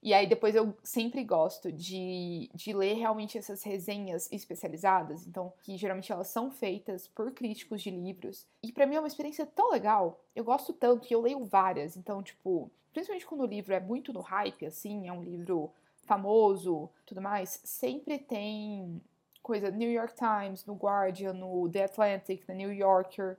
E 0.00 0.14
aí 0.14 0.28
depois 0.28 0.54
eu 0.54 0.76
sempre 0.82 1.24
gosto 1.24 1.72
de, 1.72 2.48
de 2.54 2.72
ler 2.72 2.94
realmente 2.94 3.36
essas 3.36 3.64
resenhas 3.64 4.30
especializadas, 4.30 5.26
então 5.26 5.52
que 5.62 5.76
geralmente 5.76 6.12
elas 6.12 6.28
são 6.28 6.50
feitas 6.50 7.08
por 7.08 7.32
críticos 7.32 7.82
de 7.82 7.90
livros. 7.90 8.46
E 8.62 8.72
pra 8.72 8.86
mim 8.86 8.94
é 8.94 9.00
uma 9.00 9.08
experiência 9.08 9.44
tão 9.44 9.72
legal. 9.72 10.20
Eu 10.36 10.44
gosto 10.44 10.72
tanto 10.72 11.06
que 11.06 11.14
eu 11.14 11.20
leio 11.20 11.44
várias, 11.44 11.96
então 11.96 12.22
tipo, 12.22 12.70
principalmente 12.92 13.26
quando 13.26 13.40
o 13.40 13.46
livro 13.46 13.74
é 13.74 13.80
muito 13.80 14.12
no 14.12 14.20
hype 14.20 14.66
assim, 14.66 15.08
é 15.08 15.12
um 15.12 15.22
livro 15.22 15.72
famoso, 16.04 16.88
tudo 17.04 17.20
mais, 17.20 17.60
sempre 17.64 18.18
tem 18.18 19.00
coisa 19.42 19.70
New 19.70 19.90
York 19.90 20.14
Times, 20.14 20.64
no 20.66 20.74
Guardian, 20.74 21.32
no 21.32 21.68
The 21.68 21.84
Atlantic, 21.84 22.42
na 22.48 22.54
New 22.54 22.72
Yorker. 22.72 23.38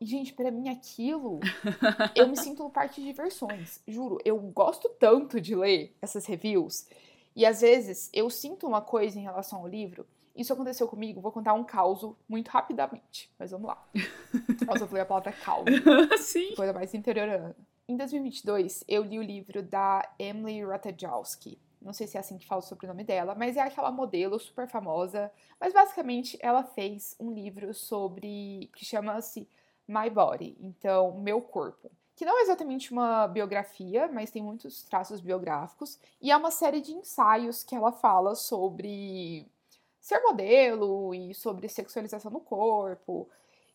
E, 0.00 0.06
gente, 0.06 0.32
pra 0.32 0.50
mim 0.50 0.68
aquilo, 0.68 1.40
eu 2.16 2.28
me 2.28 2.36
sinto 2.36 2.68
parte 2.70 3.02
de 3.02 3.12
versões. 3.12 3.80
Juro, 3.86 4.18
eu 4.24 4.38
gosto 4.38 4.88
tanto 4.98 5.40
de 5.40 5.54
ler 5.54 5.94
essas 6.00 6.24
reviews. 6.26 6.86
E 7.36 7.44
às 7.46 7.60
vezes 7.60 8.10
eu 8.12 8.28
sinto 8.30 8.66
uma 8.66 8.80
coisa 8.80 9.18
em 9.18 9.22
relação 9.22 9.60
ao 9.60 9.68
livro. 9.68 10.06
Isso 10.34 10.52
aconteceu 10.52 10.88
comigo, 10.88 11.20
vou 11.20 11.32
contar 11.32 11.52
um 11.52 11.64
caos 11.64 12.14
muito 12.28 12.48
rapidamente. 12.48 13.30
Mas 13.38 13.50
vamos 13.50 13.68
lá. 13.68 13.86
Nossa, 14.66 14.84
eu 14.84 14.88
falei 14.88 15.02
a 15.02 15.06
palavra 15.06 15.32
caos. 15.32 15.66
Sim. 16.20 16.54
Coisa 16.54 16.72
mais 16.72 16.94
interiorana. 16.94 17.54
Em 17.88 17.96
2022, 17.96 18.84
eu 18.88 19.02
li 19.02 19.18
o 19.18 19.22
livro 19.22 19.62
da 19.62 20.08
Emily 20.18 20.64
Ratajkowski. 20.64 21.58
Não 21.80 21.92
sei 21.92 22.06
se 22.06 22.16
é 22.16 22.20
assim 22.20 22.36
que 22.36 22.46
fala 22.46 22.60
o 22.60 22.64
sobrenome 22.64 23.04
dela, 23.04 23.34
mas 23.34 23.56
é 23.56 23.60
aquela 23.60 23.90
modelo 23.90 24.38
super 24.38 24.68
famosa. 24.68 25.32
Mas 25.58 25.72
basicamente 25.72 26.38
ela 26.40 26.62
fez 26.62 27.16
um 27.18 27.32
livro 27.32 27.72
sobre. 27.72 28.70
que 28.74 28.84
chama-se 28.84 29.48
My 29.88 30.10
Body, 30.10 30.56
então 30.60 31.18
Meu 31.18 31.40
Corpo. 31.40 31.90
Que 32.14 32.24
não 32.24 32.38
é 32.38 32.42
exatamente 32.42 32.92
uma 32.92 33.26
biografia, 33.26 34.06
mas 34.12 34.30
tem 34.30 34.42
muitos 34.42 34.82
traços 34.82 35.20
biográficos. 35.20 35.98
E 36.20 36.30
é 36.30 36.36
uma 36.36 36.50
série 36.50 36.82
de 36.82 36.92
ensaios 36.92 37.64
que 37.64 37.74
ela 37.74 37.92
fala 37.92 38.34
sobre 38.34 39.48
ser 40.00 40.20
modelo 40.20 41.14
e 41.14 41.34
sobre 41.34 41.68
sexualização 41.68 42.30
do 42.30 42.40
corpo. 42.40 43.26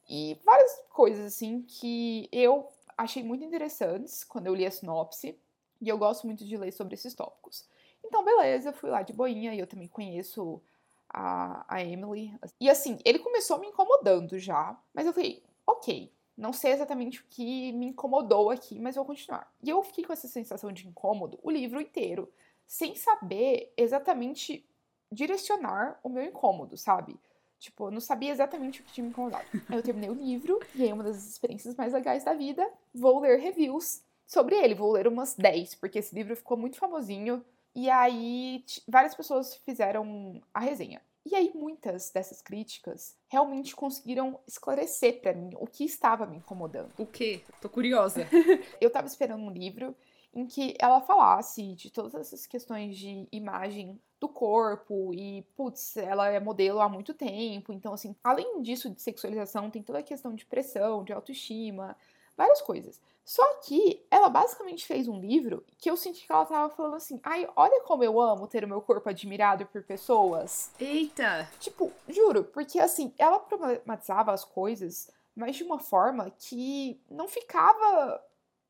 E 0.07 0.39
várias 0.45 0.79
coisas 0.89 1.25
assim 1.25 1.63
que 1.63 2.29
eu 2.31 2.69
achei 2.95 3.23
muito 3.23 3.43
interessantes 3.43 4.23
quando 4.23 4.47
eu 4.47 4.55
li 4.55 4.65
a 4.65 4.71
sinopse. 4.71 5.37
E 5.81 5.89
eu 5.89 5.97
gosto 5.97 6.25
muito 6.25 6.45
de 6.45 6.55
ler 6.55 6.71
sobre 6.71 6.93
esses 6.93 7.13
tópicos. 7.13 7.65
Então, 8.05 8.23
beleza, 8.23 8.71
fui 8.71 8.89
lá 8.89 9.01
de 9.01 9.13
boinha 9.13 9.53
e 9.53 9.59
eu 9.59 9.67
também 9.67 9.87
conheço 9.87 10.61
a, 11.09 11.65
a 11.67 11.83
Emily. 11.83 12.33
E 12.59 12.69
assim, 12.69 12.99
ele 13.03 13.19
começou 13.19 13.59
me 13.59 13.67
incomodando 13.67 14.37
já, 14.37 14.77
mas 14.93 15.05
eu 15.05 15.13
falei, 15.13 15.43
ok, 15.65 16.11
não 16.37 16.53
sei 16.53 16.71
exatamente 16.71 17.21
o 17.21 17.25
que 17.29 17.71
me 17.71 17.87
incomodou 17.87 18.49
aqui, 18.49 18.79
mas 18.79 18.95
vou 18.95 19.05
continuar. 19.05 19.51
E 19.63 19.69
eu 19.69 19.81
fiquei 19.83 20.03
com 20.03 20.13
essa 20.13 20.27
sensação 20.27 20.71
de 20.71 20.87
incômodo 20.87 21.39
o 21.41 21.49
livro 21.49 21.81
inteiro, 21.81 22.31
sem 22.67 22.95
saber 22.95 23.73
exatamente 23.77 24.67
direcionar 25.11 25.99
o 26.03 26.09
meu 26.09 26.23
incômodo, 26.23 26.75
sabe? 26.77 27.17
Tipo, 27.57 27.87
eu 27.87 27.91
não 27.91 28.01
sabia 28.01 28.31
exatamente 28.31 28.81
o 28.81 28.83
que 28.83 28.93
tinha 28.93 29.03
me 29.03 29.09
incomodado. 29.11 29.45
Aí 29.69 29.77
eu 29.77 29.83
terminei 29.83 30.09
o 30.09 30.13
livro, 30.13 30.59
e 30.75 30.83
aí 30.83 30.91
uma 30.91 31.03
das 31.03 31.25
experiências 31.27 31.75
mais 31.75 31.93
legais 31.93 32.23
da 32.23 32.33
vida, 32.33 32.69
vou 32.93 33.19
ler 33.19 33.39
reviews 33.39 34.03
sobre 34.25 34.55
ele. 34.55 34.75
Vou 34.75 34.91
ler 34.91 35.07
umas 35.07 35.35
10, 35.35 35.75
porque 35.75 35.99
esse 35.99 36.13
livro 36.13 36.35
ficou 36.35 36.57
muito 36.57 36.77
famosinho. 36.77 37.43
E 37.75 37.89
aí, 37.89 38.63
várias 38.87 39.13
pessoas 39.13 39.55
fizeram 39.57 40.41
a 40.53 40.59
resenha. 40.61 41.01
E 41.25 41.35
aí, 41.35 41.51
muitas 41.53 42.11
dessas 42.11 42.41
críticas 42.41 43.17
realmente 43.27 43.75
conseguiram 43.75 44.39
esclarecer 44.47 45.19
para 45.19 45.33
mim 45.33 45.51
o 45.59 45.67
que 45.67 45.83
estava 45.83 46.25
me 46.25 46.37
incomodando. 46.37 46.93
O 46.97 47.05
quê? 47.05 47.41
Tô 47.59 47.67
curiosa. 47.67 48.27
Eu 48.79 48.89
tava 48.89 49.07
esperando 49.07 49.43
um 49.43 49.49
livro 49.49 49.95
em 50.33 50.45
que 50.45 50.75
ela 50.79 51.01
falasse 51.01 51.73
de 51.75 51.89
todas 51.89 52.13
essas 52.13 52.45
questões 52.45 52.97
de 52.97 53.27
imagem 53.31 53.99
do 54.19 54.29
corpo 54.29 55.13
e, 55.13 55.41
putz, 55.55 55.97
ela 55.97 56.29
é 56.29 56.39
modelo 56.39 56.79
há 56.79 56.87
muito 56.87 57.13
tempo. 57.13 57.73
Então, 57.73 57.93
assim, 57.93 58.15
além 58.23 58.61
disso 58.61 58.89
de 58.89 59.01
sexualização, 59.01 59.71
tem 59.71 59.81
toda 59.81 59.99
a 59.99 60.03
questão 60.03 60.33
de 60.33 60.45
pressão, 60.45 61.03
de 61.03 61.11
autoestima, 61.11 61.97
várias 62.37 62.61
coisas. 62.61 63.01
Só 63.25 63.43
que 63.55 64.05
ela 64.11 64.29
basicamente 64.29 64.85
fez 64.85 65.07
um 65.07 65.19
livro 65.19 65.65
que 65.79 65.89
eu 65.89 65.97
senti 65.97 66.27
que 66.27 66.31
ela 66.31 66.45
tava 66.45 66.69
falando 66.69 66.95
assim: 66.95 67.19
ai, 67.23 67.49
olha 67.55 67.81
como 67.81 68.03
eu 68.03 68.21
amo 68.21 68.47
ter 68.47 68.63
o 68.63 68.67
meu 68.67 68.79
corpo 68.79 69.09
admirado 69.09 69.65
por 69.65 69.81
pessoas. 69.81 70.71
Eita! 70.79 71.49
Tipo, 71.59 71.91
juro, 72.07 72.43
porque 72.43 72.79
assim, 72.79 73.11
ela 73.17 73.39
problematizava 73.39 74.31
as 74.31 74.45
coisas, 74.45 75.09
mas 75.35 75.55
de 75.55 75.63
uma 75.63 75.79
forma 75.79 76.29
que 76.37 77.01
não 77.09 77.27
ficava 77.27 78.23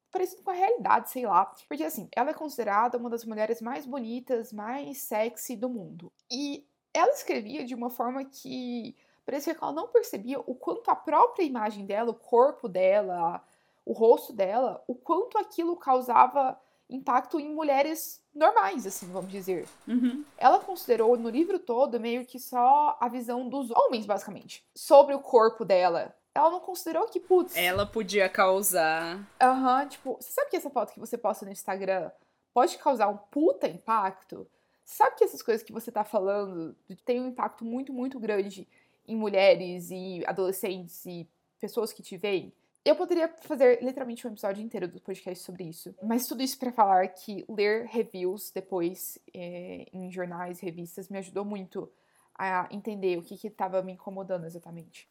parecido 0.10 0.42
com 0.42 0.52
a 0.52 0.54
realidade, 0.54 1.10
sei 1.10 1.26
lá. 1.26 1.54
Porque 1.68 1.84
assim, 1.84 2.08
ela 2.16 2.30
é 2.30 2.34
considerada 2.34 2.98
uma 2.98 3.10
das 3.10 3.26
mulheres 3.26 3.62
mais 3.62 3.86
bonitas, 3.86 4.54
mais 4.54 5.00
sexy 5.00 5.58
do 5.58 5.68
mundo. 5.68 6.10
E 6.32 6.66
ela 6.94 7.12
escrevia 7.12 7.66
de 7.66 7.76
uma 7.76 7.90
forma 7.90 8.24
que 8.24 8.96
parecia 9.26 9.54
que 9.54 9.62
ela 9.62 9.74
não 9.74 9.90
percebia 9.90 10.40
o 10.40 10.56
quanto 10.56 10.90
a 10.90 10.96
própria 10.96 11.44
imagem 11.44 11.86
dela, 11.86 12.12
o 12.12 12.16
corpo 12.16 12.70
dela, 12.70 13.44
o 13.86 13.94
rosto 13.94 14.34
dela, 14.34 14.84
o 14.88 14.96
quanto 14.96 15.38
aquilo 15.38 15.78
causava 15.78 16.60
impacto 16.90 17.40
em 17.40 17.54
mulheres 17.54 18.22
normais, 18.34 18.86
assim, 18.86 19.08
vamos 19.12 19.32
dizer. 19.32 19.68
Uhum. 19.88 20.24
Ela 20.38 20.60
considerou 20.60 21.18
no 21.18 21.30
livro 21.30 21.60
todo 21.60 22.00
meio 22.00 22.26
que 22.26 22.40
só 22.40 22.98
a 23.00 23.08
visão 23.08 23.48
dos 23.48 23.72
homens, 23.72 24.06
basicamente, 24.06 24.66
sobre 24.76 25.14
o 25.14 25.20
corpo 25.20 25.64
dela. 25.64 26.16
Ela 26.34 26.52
não 26.52 26.60
considerou 26.60 27.08
que, 27.08 27.20
putz. 27.20 27.56
Ela 27.56 27.86
podia 27.86 28.28
causar. 28.28 29.26
Aham, 29.42 29.82
uhum, 29.82 29.88
tipo, 29.88 30.18
você 30.20 30.32
sabe 30.32 30.50
que 30.50 30.58
essa 30.58 30.70
foto 30.70 30.94
que 30.94 31.00
você 31.00 31.18
posta 31.18 31.46
no 31.46 31.52
Instagram 31.52 32.12
pode 32.54 32.78
causar 32.78 33.08
um 33.08 33.18
puta 33.18 33.68
impacto? 33.68 34.48
Você 34.84 34.98
sabe 34.98 35.16
que 35.16 35.24
essas 35.24 35.42
coisas 35.42 35.64
que 35.64 35.72
você 35.72 35.92
tá 35.92 36.04
falando 36.04 36.76
tem 37.06 37.22
um 37.22 37.28
impacto 37.28 37.64
muito, 37.64 37.94
muito 37.94 38.20
grande 38.20 38.68
em 39.08 39.16
mulheres 39.16 39.90
e 39.92 40.24
adolescentes 40.28 41.06
e 41.06 41.28
pessoas 41.60 41.94
que 41.94 42.04
te 42.04 42.18
veem? 42.18 42.54
Eu 42.86 42.96
poderia 42.96 43.28
fazer 43.42 43.82
literalmente 43.82 44.28
um 44.28 44.30
episódio 44.30 44.64
inteiro 44.64 44.88
do 44.88 45.02
podcast 45.02 45.44
sobre 45.44 45.64
isso, 45.64 45.96
mas 46.04 46.28
tudo 46.28 46.44
isso 46.44 46.60
para 46.60 46.72
falar 46.72 47.08
que 47.08 47.44
ler 47.50 47.88
reviews 47.88 48.52
depois 48.52 49.18
é, 49.34 49.88
em 49.92 50.12
jornais, 50.12 50.60
revistas, 50.60 51.10
me 51.10 51.18
ajudou 51.18 51.44
muito 51.44 51.92
a 52.38 52.68
entender 52.70 53.18
o 53.18 53.24
que 53.24 53.48
estava 53.48 53.82
me 53.82 53.94
incomodando 53.94 54.46
exatamente. 54.46 55.10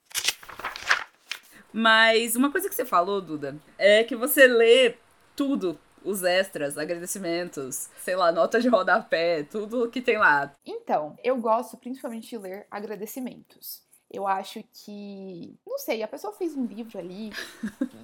Mas 1.72 2.36
uma 2.36 2.52
coisa 2.52 2.68
que 2.68 2.74
você 2.76 2.84
falou, 2.84 3.20
Duda, 3.20 3.58
é 3.76 4.04
que 4.04 4.14
você 4.14 4.46
lê 4.46 4.94
tudo, 5.34 5.76
os 6.04 6.22
extras, 6.22 6.78
agradecimentos, 6.78 7.90
sei 7.98 8.14
lá, 8.14 8.30
nota 8.30 8.60
de 8.60 8.68
rodapé, 8.68 9.42
tudo 9.42 9.90
que 9.90 10.00
tem 10.00 10.16
lá. 10.16 10.54
Então, 10.64 11.16
eu 11.24 11.36
gosto 11.38 11.76
principalmente 11.76 12.28
de 12.28 12.38
ler 12.38 12.68
agradecimentos. 12.70 13.82
Eu 14.14 14.26
acho 14.28 14.62
que, 14.72 15.54
não 15.66 15.76
sei, 15.78 16.02
a 16.02 16.08
pessoa 16.08 16.32
fez 16.32 16.54
um 16.56 16.64
livro 16.64 16.98
ali 16.98 17.30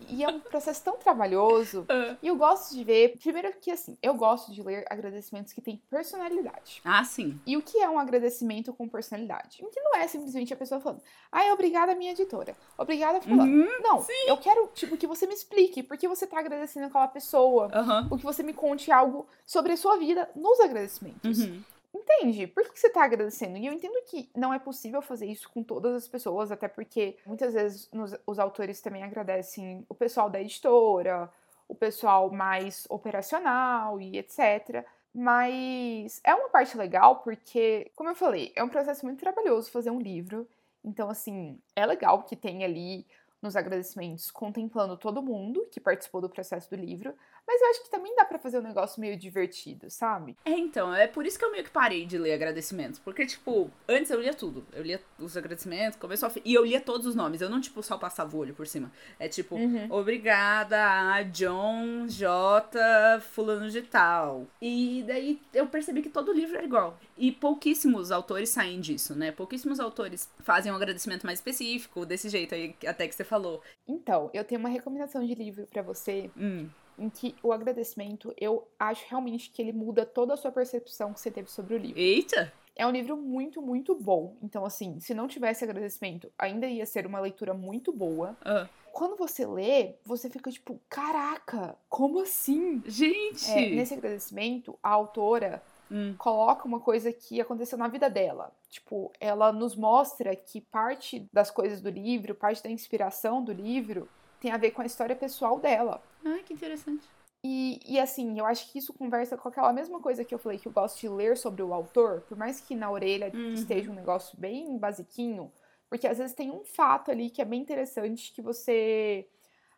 e 0.09 0.25
é 0.25 0.29
um 0.29 0.40
processo 0.40 0.83
tão 0.83 0.96
trabalhoso. 0.96 1.87
E 2.23 2.27
eu 2.27 2.37
gosto 2.37 2.75
de 2.75 2.83
ver, 2.85 3.16
primeiro 3.18 3.53
que 3.61 3.70
assim, 3.70 3.96
eu 4.03 4.12
gosto 4.14 4.53
de 4.53 4.62
ler 4.62 4.85
agradecimentos 4.90 5.53
que 5.53 5.61
têm 5.61 5.81
personalidade. 5.88 6.81
Ah, 6.85 7.05
sim. 7.05 7.40
E 7.46 7.57
o 7.57 7.62
que 7.62 7.79
é 7.79 7.88
um 7.88 7.99
agradecimento 7.99 8.73
com 8.73 8.88
personalidade? 8.88 9.64
Que 9.73 9.81
não 9.81 9.96
é 9.96 10.07
simplesmente 10.09 10.53
a 10.53 10.57
pessoa 10.57 10.81
falando, 10.81 11.01
ai, 11.31 11.51
obrigada 11.53 11.94
minha 11.94 12.12
editora, 12.12 12.57
obrigada 12.77 13.20
fulano. 13.20 13.42
Uhum, 13.64 13.81
não, 13.83 14.03
sim. 14.03 14.12
eu 14.27 14.37
quero, 14.37 14.66
tipo, 14.75 14.96
que 14.96 15.07
você 15.07 15.27
me 15.27 15.35
explique 15.35 15.83
por 15.83 15.96
que 15.96 16.09
você 16.09 16.27
tá 16.27 16.38
agradecendo 16.40 16.87
aquela 16.87 17.09
pessoa, 17.09 17.70
Uhum. 17.75 18.09
ou 18.11 18.18
que 18.18 18.25
você 18.25 18.42
me 18.42 18.53
conte 18.53 18.90
algo 18.90 19.27
sobre 19.46 19.73
a 19.73 19.77
sua 19.77 19.96
vida 19.96 20.29
nos 20.35 20.59
agradecimentos. 20.61 21.38
Uhum. 21.40 21.62
Entende? 21.94 22.46
Por 22.46 22.64
que, 22.64 22.79
você 22.79 22.88
está 22.88 23.05
agradecendo? 23.05 23.57
E 23.57 23.66
eu 23.66 23.72
entendo 23.72 24.00
que 24.07 24.31
não 24.35 24.53
é 24.53 24.59
possível 24.59 25.03
fazer 25.03 25.26
isso 25.26 25.48
com 25.50 25.62
todas 25.62 25.94
as 25.94 26.09
pessoas, 26.09 26.50
até 26.50 26.68
porque 26.68 27.16
muitas 27.26 27.55
vezes 27.55 27.88
nos, 27.92 28.14
os 28.26 28.38
autores 28.38 28.81
também 28.81 29.03
agradecem 29.03 29.85
o 29.88 29.94
pessoal 29.94 30.31
da 30.31 30.40
editora, 30.40 31.31
o 31.68 31.74
pessoal 31.74 32.31
mais 32.31 32.87
operacional 32.88 34.00
e 34.00 34.18
etc. 34.18 34.85
Mas 35.14 36.20
é 36.24 36.35
uma 36.35 36.48
parte 36.48 36.76
legal 36.76 37.16
porque, 37.16 37.90
como 37.96 38.09
eu 38.09 38.14
falei, 38.14 38.53
é 38.55 38.62
um 38.62 38.68
processo 38.68 39.05
muito 39.05 39.20
trabalhoso 39.20 39.70
fazer 39.70 39.90
um 39.90 40.00
livro. 40.00 40.48
Então, 40.85 41.11
assim, 41.11 41.61
é 41.74 41.85
legal 41.85 42.22
que 42.22 42.37
tenha 42.37 42.66
ali 42.66 43.07
nos 43.42 43.57
agradecimentos 43.57 44.31
contemplando 44.31 44.96
todo 44.96 45.22
mundo 45.22 45.66
que 45.70 45.81
participou 45.81 46.20
do 46.20 46.29
processo 46.29 46.68
do 46.68 46.76
livro, 46.76 47.14
mas 47.50 47.60
eu 47.60 47.68
acho 47.70 47.82
que 47.82 47.90
também 47.90 48.14
dá 48.14 48.24
para 48.24 48.38
fazer 48.38 48.60
um 48.60 48.62
negócio 48.62 49.00
meio 49.00 49.16
divertido, 49.16 49.90
sabe? 49.90 50.36
É, 50.44 50.52
então, 50.52 50.94
é 50.94 51.08
por 51.08 51.26
isso 51.26 51.36
que 51.36 51.44
eu 51.44 51.50
meio 51.50 51.64
que 51.64 51.70
parei 51.70 52.06
de 52.06 52.16
ler 52.16 52.32
agradecimentos. 52.32 53.00
Porque, 53.00 53.26
tipo, 53.26 53.68
antes 53.88 54.08
eu 54.08 54.20
lia 54.20 54.32
tudo. 54.32 54.64
Eu 54.72 54.84
lia 54.84 55.00
os 55.18 55.36
agradecimentos, 55.36 55.98
começou 55.98 56.28
a... 56.28 56.32
E 56.44 56.54
eu 56.54 56.64
lia 56.64 56.80
todos 56.80 57.08
os 57.08 57.16
nomes. 57.16 57.40
Eu 57.40 57.50
não, 57.50 57.60
tipo, 57.60 57.82
só 57.82 57.98
passava 57.98 58.36
o 58.36 58.38
olho 58.38 58.54
por 58.54 58.68
cima. 58.68 58.92
É 59.18 59.26
tipo, 59.26 59.56
uhum. 59.56 59.88
obrigada 59.90 60.78
a 61.12 61.24
John 61.24 62.06
J. 62.06 63.20
Fulano 63.20 63.68
de 63.68 63.82
Tal. 63.82 64.46
E 64.62 65.02
daí 65.04 65.42
eu 65.52 65.66
percebi 65.66 66.02
que 66.02 66.08
todo 66.08 66.32
livro 66.32 66.56
é 66.56 66.64
igual. 66.64 67.00
E 67.18 67.32
pouquíssimos 67.32 68.12
autores 68.12 68.50
saem 68.50 68.80
disso, 68.80 69.16
né? 69.16 69.32
Pouquíssimos 69.32 69.80
autores 69.80 70.30
fazem 70.38 70.70
um 70.70 70.76
agradecimento 70.76 71.26
mais 71.26 71.40
específico, 71.40 72.06
desse 72.06 72.28
jeito 72.28 72.54
aí, 72.54 72.76
até 72.86 73.08
que 73.08 73.14
você 73.14 73.24
falou. 73.24 73.60
Então, 73.88 74.30
eu 74.32 74.44
tenho 74.44 74.60
uma 74.60 74.68
recomendação 74.68 75.26
de 75.26 75.34
livro 75.34 75.66
para 75.66 75.82
você. 75.82 76.30
Hum 76.36 76.68
em 77.00 77.08
que 77.08 77.34
o 77.42 77.52
agradecimento, 77.52 78.32
eu 78.38 78.68
acho 78.78 79.06
realmente 79.08 79.50
que 79.50 79.62
ele 79.62 79.72
muda 79.72 80.04
toda 80.04 80.34
a 80.34 80.36
sua 80.36 80.52
percepção 80.52 81.14
que 81.14 81.20
você 81.20 81.30
teve 81.30 81.50
sobre 81.50 81.74
o 81.74 81.78
livro. 81.78 81.98
Eita! 81.98 82.52
É 82.76 82.86
um 82.86 82.90
livro 82.90 83.16
muito, 83.16 83.60
muito 83.60 83.94
bom. 83.94 84.36
Então, 84.42 84.64
assim, 84.64 85.00
se 85.00 85.12
não 85.12 85.26
tivesse 85.26 85.64
agradecimento, 85.64 86.30
ainda 86.38 86.66
ia 86.66 86.86
ser 86.86 87.06
uma 87.06 87.18
leitura 87.18 87.52
muito 87.52 87.92
boa. 87.92 88.36
Uh. 88.42 88.68
Quando 88.92 89.16
você 89.16 89.46
lê, 89.46 89.94
você 90.04 90.28
fica 90.28 90.50
tipo, 90.50 90.80
caraca, 90.88 91.76
como 91.88 92.20
assim? 92.20 92.82
Gente! 92.86 93.50
É, 93.50 93.70
nesse 93.70 93.94
agradecimento, 93.94 94.78
a 94.82 94.90
autora 94.90 95.62
hum. 95.90 96.14
coloca 96.18 96.66
uma 96.66 96.80
coisa 96.80 97.12
que 97.12 97.40
aconteceu 97.40 97.78
na 97.78 97.88
vida 97.88 98.10
dela. 98.10 98.52
Tipo, 98.68 99.10
ela 99.20 99.52
nos 99.52 99.74
mostra 99.74 100.34
que 100.36 100.60
parte 100.60 101.28
das 101.32 101.50
coisas 101.50 101.80
do 101.80 101.90
livro, 101.90 102.34
parte 102.34 102.62
da 102.62 102.70
inspiração 102.70 103.42
do 103.42 103.52
livro, 103.52 104.08
tem 104.40 104.50
a 104.50 104.57
ver 104.57 104.70
com 104.72 104.83
a 104.83 104.87
história 104.87 105.14
pessoal 105.14 105.59
dela. 105.59 106.03
Ai, 106.24 106.42
que 106.42 106.55
interessante. 106.55 107.07
E, 107.42 107.81
e 107.87 107.98
assim, 107.98 108.38
eu 108.38 108.44
acho 108.44 108.70
que 108.70 108.79
isso 108.79 108.92
conversa 108.92 109.37
com 109.37 109.48
aquela 109.48 109.72
mesma 109.72 110.00
coisa 110.00 110.24
que 110.24 110.35
eu 110.35 110.38
falei 110.38 110.59
que 110.59 110.68
eu 110.68 110.72
gosto 110.72 111.00
de 111.00 111.09
ler 111.09 111.37
sobre 111.37 111.62
o 111.62 111.72
autor, 111.72 112.22
por 112.22 112.37
mais 112.37 112.61
que 112.61 112.74
na 112.74 112.90
orelha 112.90 113.31
uhum. 113.33 113.55
esteja 113.55 113.90
um 113.90 113.94
negócio 113.94 114.38
bem 114.38 114.76
basiquinho, 114.76 115.50
porque 115.88 116.07
às 116.07 116.18
vezes 116.18 116.35
tem 116.35 116.50
um 116.50 116.64
fato 116.64 117.11
ali 117.11 117.31
que 117.31 117.40
é 117.40 117.44
bem 117.44 117.61
interessante 117.61 118.33
que 118.33 118.42
você 118.42 119.26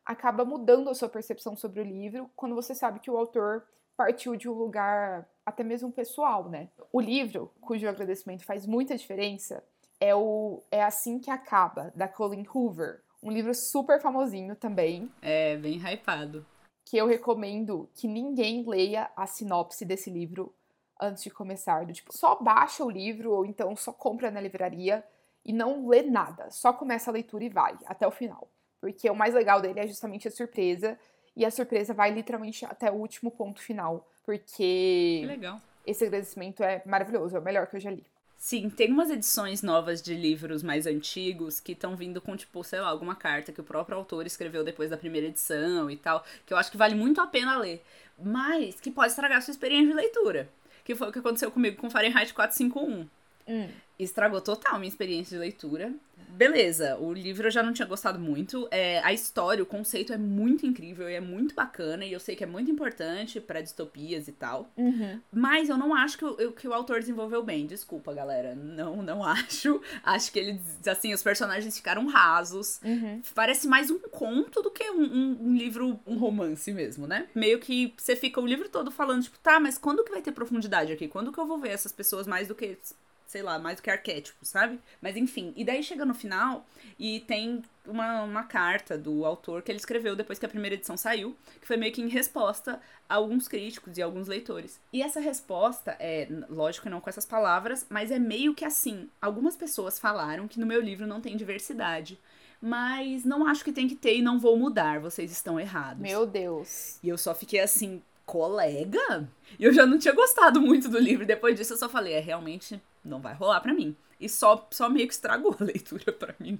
acaba 0.04 0.44
mudando 0.44 0.90
a 0.90 0.94
sua 0.94 1.08
percepção 1.08 1.56
sobre 1.56 1.80
o 1.80 1.84
livro 1.84 2.28
quando 2.34 2.54
você 2.54 2.74
sabe 2.74 2.98
que 2.98 3.10
o 3.10 3.16
autor 3.16 3.64
partiu 3.96 4.34
de 4.34 4.48
um 4.48 4.54
lugar 4.54 5.28
até 5.46 5.62
mesmo 5.62 5.92
pessoal, 5.92 6.48
né? 6.48 6.68
O 6.92 7.00
livro, 7.00 7.52
cujo 7.60 7.88
agradecimento 7.88 8.44
faz 8.44 8.66
muita 8.66 8.96
diferença, 8.96 9.62
é 10.00 10.14
o 10.14 10.62
É 10.70 10.82
Assim 10.82 11.20
Que 11.20 11.30
Acaba, 11.30 11.92
da 11.94 12.08
Colin 12.08 12.44
Hoover. 12.52 13.02
Um 13.22 13.30
livro 13.30 13.54
super 13.54 14.00
famosinho 14.00 14.56
também. 14.56 15.10
É, 15.22 15.56
bem 15.56 15.78
hypado. 15.78 16.44
Que 16.84 16.96
eu 16.96 17.06
recomendo 17.06 17.88
que 17.94 18.08
ninguém 18.08 18.64
leia 18.66 19.10
a 19.16 19.26
sinopse 19.26 19.84
desse 19.84 20.10
livro 20.10 20.52
antes 21.00 21.22
de 21.22 21.30
começar. 21.30 21.86
Do, 21.86 21.92
tipo, 21.92 22.16
só 22.16 22.34
baixa 22.36 22.84
o 22.84 22.90
livro 22.90 23.32
ou 23.32 23.46
então 23.46 23.74
só 23.76 23.92
compra 23.92 24.30
na 24.30 24.40
livraria 24.40 25.04
e 25.44 25.52
não 25.52 25.88
lê 25.88 26.02
nada. 26.02 26.50
Só 26.50 26.72
começa 26.72 27.10
a 27.10 27.14
leitura 27.14 27.44
e 27.44 27.48
vai 27.48 27.78
até 27.86 28.06
o 28.06 28.10
final. 28.10 28.48
Porque 28.80 29.08
o 29.08 29.14
mais 29.14 29.34
legal 29.34 29.60
dele 29.60 29.78
é 29.78 29.86
justamente 29.86 30.26
a 30.26 30.30
surpresa. 30.30 30.98
E 31.36 31.44
a 31.46 31.50
surpresa 31.50 31.94
vai 31.94 32.10
literalmente 32.10 32.64
até 32.64 32.90
o 32.90 32.96
último 32.96 33.30
ponto 33.30 33.60
final. 33.60 34.08
Porque. 34.24 35.20
Que 35.20 35.26
legal. 35.26 35.60
Esse 35.86 36.04
agradecimento 36.04 36.62
é 36.62 36.82
maravilhoso, 36.86 37.36
é 37.36 37.40
o 37.40 37.42
melhor 37.42 37.66
que 37.66 37.76
eu 37.76 37.80
já 37.80 37.90
li. 37.90 38.04
Sim, 38.42 38.68
tem 38.68 38.90
umas 38.90 39.08
edições 39.08 39.62
novas 39.62 40.02
de 40.02 40.14
livros 40.14 40.64
mais 40.64 40.84
antigos 40.84 41.60
que 41.60 41.72
estão 41.72 41.94
vindo 41.94 42.20
com, 42.20 42.36
tipo, 42.36 42.64
sei 42.64 42.80
lá, 42.80 42.88
alguma 42.88 43.14
carta 43.14 43.52
que 43.52 43.60
o 43.60 43.64
próprio 43.64 43.96
autor 43.96 44.26
escreveu 44.26 44.64
depois 44.64 44.90
da 44.90 44.96
primeira 44.96 45.28
edição 45.28 45.88
e 45.88 45.96
tal, 45.96 46.24
que 46.44 46.52
eu 46.52 46.58
acho 46.58 46.68
que 46.68 46.76
vale 46.76 46.96
muito 46.96 47.20
a 47.20 47.26
pena 47.28 47.56
ler, 47.56 47.84
mas 48.18 48.80
que 48.80 48.90
pode 48.90 49.10
estragar 49.10 49.40
sua 49.42 49.52
experiência 49.52 49.90
de 49.90 49.94
leitura. 49.94 50.50
Que 50.84 50.96
foi 50.96 51.08
o 51.08 51.12
que 51.12 51.20
aconteceu 51.20 51.52
comigo 51.52 51.76
com 51.76 51.88
Fahrenheit 51.88 52.34
451. 52.34 53.06
Hum. 53.46 53.68
Estragou 53.98 54.40
total 54.40 54.78
minha 54.78 54.88
experiência 54.88 55.36
de 55.36 55.40
leitura 55.40 55.92
beleza, 56.32 56.96
o 56.98 57.12
livro 57.12 57.46
eu 57.46 57.50
já 57.50 57.62
não 57.62 57.72
tinha 57.72 57.86
gostado 57.86 58.18
muito. 58.18 58.66
É, 58.70 59.00
a 59.04 59.12
história, 59.12 59.62
o 59.62 59.66
conceito 59.66 60.12
é 60.12 60.18
muito 60.18 60.66
incrível 60.66 61.08
e 61.08 61.14
é 61.14 61.20
muito 61.20 61.54
bacana. 61.54 62.04
E 62.04 62.12
eu 62.12 62.20
sei 62.20 62.34
que 62.34 62.42
é 62.42 62.46
muito 62.46 62.70
importante 62.70 63.40
para 63.40 63.60
distopias 63.60 64.28
e 64.28 64.32
tal. 64.32 64.70
Uhum. 64.76 65.20
Mas 65.30 65.68
eu 65.68 65.76
não 65.76 65.94
acho 65.94 66.18
que 66.18 66.24
o, 66.24 66.52
que 66.52 66.66
o 66.66 66.72
autor 66.72 67.00
desenvolveu 67.00 67.42
bem. 67.42 67.66
Desculpa, 67.66 68.12
galera. 68.12 68.54
Não, 68.54 69.02
não 69.02 69.22
acho. 69.24 69.80
Acho 70.02 70.32
que 70.32 70.38
ele, 70.38 70.60
assim, 70.86 71.12
os 71.12 71.22
personagens 71.22 71.76
ficaram 71.76 72.06
rasos. 72.06 72.80
Uhum. 72.82 73.20
Parece 73.34 73.68
mais 73.68 73.90
um 73.90 73.98
conto 73.98 74.62
do 74.62 74.70
que 74.70 74.90
um, 74.90 75.02
um, 75.02 75.38
um, 75.48 75.56
livro, 75.56 76.00
um 76.06 76.16
romance 76.16 76.72
mesmo, 76.72 77.06
né? 77.06 77.28
Meio 77.34 77.58
que 77.58 77.94
você 77.96 78.16
fica 78.16 78.40
o 78.40 78.46
livro 78.46 78.68
todo 78.68 78.90
falando, 78.90 79.22
tipo, 79.22 79.38
tá, 79.38 79.60
mas 79.60 79.78
quando 79.78 80.04
que 80.04 80.10
vai 80.10 80.22
ter 80.22 80.32
profundidade 80.32 80.92
aqui? 80.92 81.08
Quando 81.08 81.32
que 81.32 81.38
eu 81.38 81.46
vou 81.46 81.58
ver 81.58 81.70
essas 81.70 81.92
pessoas 81.92 82.26
mais 82.26 82.48
do 82.48 82.54
que 82.54 82.76
sei 83.32 83.42
lá, 83.42 83.58
mais 83.58 83.76
do 83.76 83.82
que 83.82 83.90
arquétipo, 83.90 84.44
sabe? 84.44 84.78
Mas 85.00 85.16
enfim, 85.16 85.54
e 85.56 85.64
daí 85.64 85.82
chega 85.82 86.04
no 86.04 86.12
final 86.12 86.66
e 86.98 87.20
tem 87.20 87.62
uma, 87.86 88.22
uma 88.24 88.42
carta 88.42 88.98
do 88.98 89.24
autor 89.24 89.62
que 89.62 89.72
ele 89.72 89.78
escreveu 89.78 90.14
depois 90.14 90.38
que 90.38 90.44
a 90.44 90.48
primeira 90.48 90.74
edição 90.74 90.98
saiu, 90.98 91.34
que 91.58 91.66
foi 91.66 91.78
meio 91.78 91.94
que 91.94 92.02
em 92.02 92.08
resposta 92.08 92.78
a 93.08 93.14
alguns 93.14 93.48
críticos 93.48 93.96
e 93.96 94.02
alguns 94.02 94.28
leitores. 94.28 94.78
E 94.92 95.02
essa 95.02 95.18
resposta 95.18 95.96
é, 95.98 96.28
lógico 96.50 96.90
não 96.90 97.00
com 97.00 97.08
essas 97.08 97.24
palavras, 97.24 97.86
mas 97.88 98.10
é 98.10 98.18
meio 98.18 98.54
que 98.54 98.66
assim: 98.66 99.08
algumas 99.20 99.56
pessoas 99.56 99.98
falaram 99.98 100.46
que 100.46 100.60
no 100.60 100.66
meu 100.66 100.82
livro 100.82 101.06
não 101.06 101.20
tem 101.20 101.36
diversidade 101.36 102.18
mas 102.64 103.24
não 103.24 103.44
acho 103.44 103.64
que 103.64 103.72
tem 103.72 103.88
que 103.88 103.96
ter 103.96 104.18
e 104.18 104.22
não 104.22 104.38
vou 104.38 104.56
mudar, 104.56 105.00
vocês 105.00 105.32
estão 105.32 105.58
errados. 105.58 106.00
Meu 106.00 106.24
Deus. 106.24 106.96
E 107.02 107.08
eu 107.08 107.18
só 107.18 107.34
fiquei 107.34 107.58
assim, 107.58 108.00
colega? 108.24 109.28
E 109.58 109.64
eu 109.64 109.72
já 109.72 109.84
não 109.84 109.98
tinha 109.98 110.14
gostado 110.14 110.60
muito 110.60 110.88
do 110.88 110.96
livro. 110.96 111.26
Depois 111.26 111.56
disso 111.56 111.72
eu 111.72 111.76
só 111.76 111.88
falei, 111.88 112.14
é 112.14 112.20
realmente 112.20 112.80
não 113.04 113.20
vai 113.20 113.34
rolar 113.34 113.60
para 113.60 113.74
mim. 113.74 113.96
E 114.18 114.28
só, 114.28 114.68
só 114.70 114.88
meio 114.88 115.06
que 115.06 115.14
estragou 115.14 115.56
a 115.58 115.64
leitura 115.64 116.12
para 116.12 116.34
mim. 116.38 116.58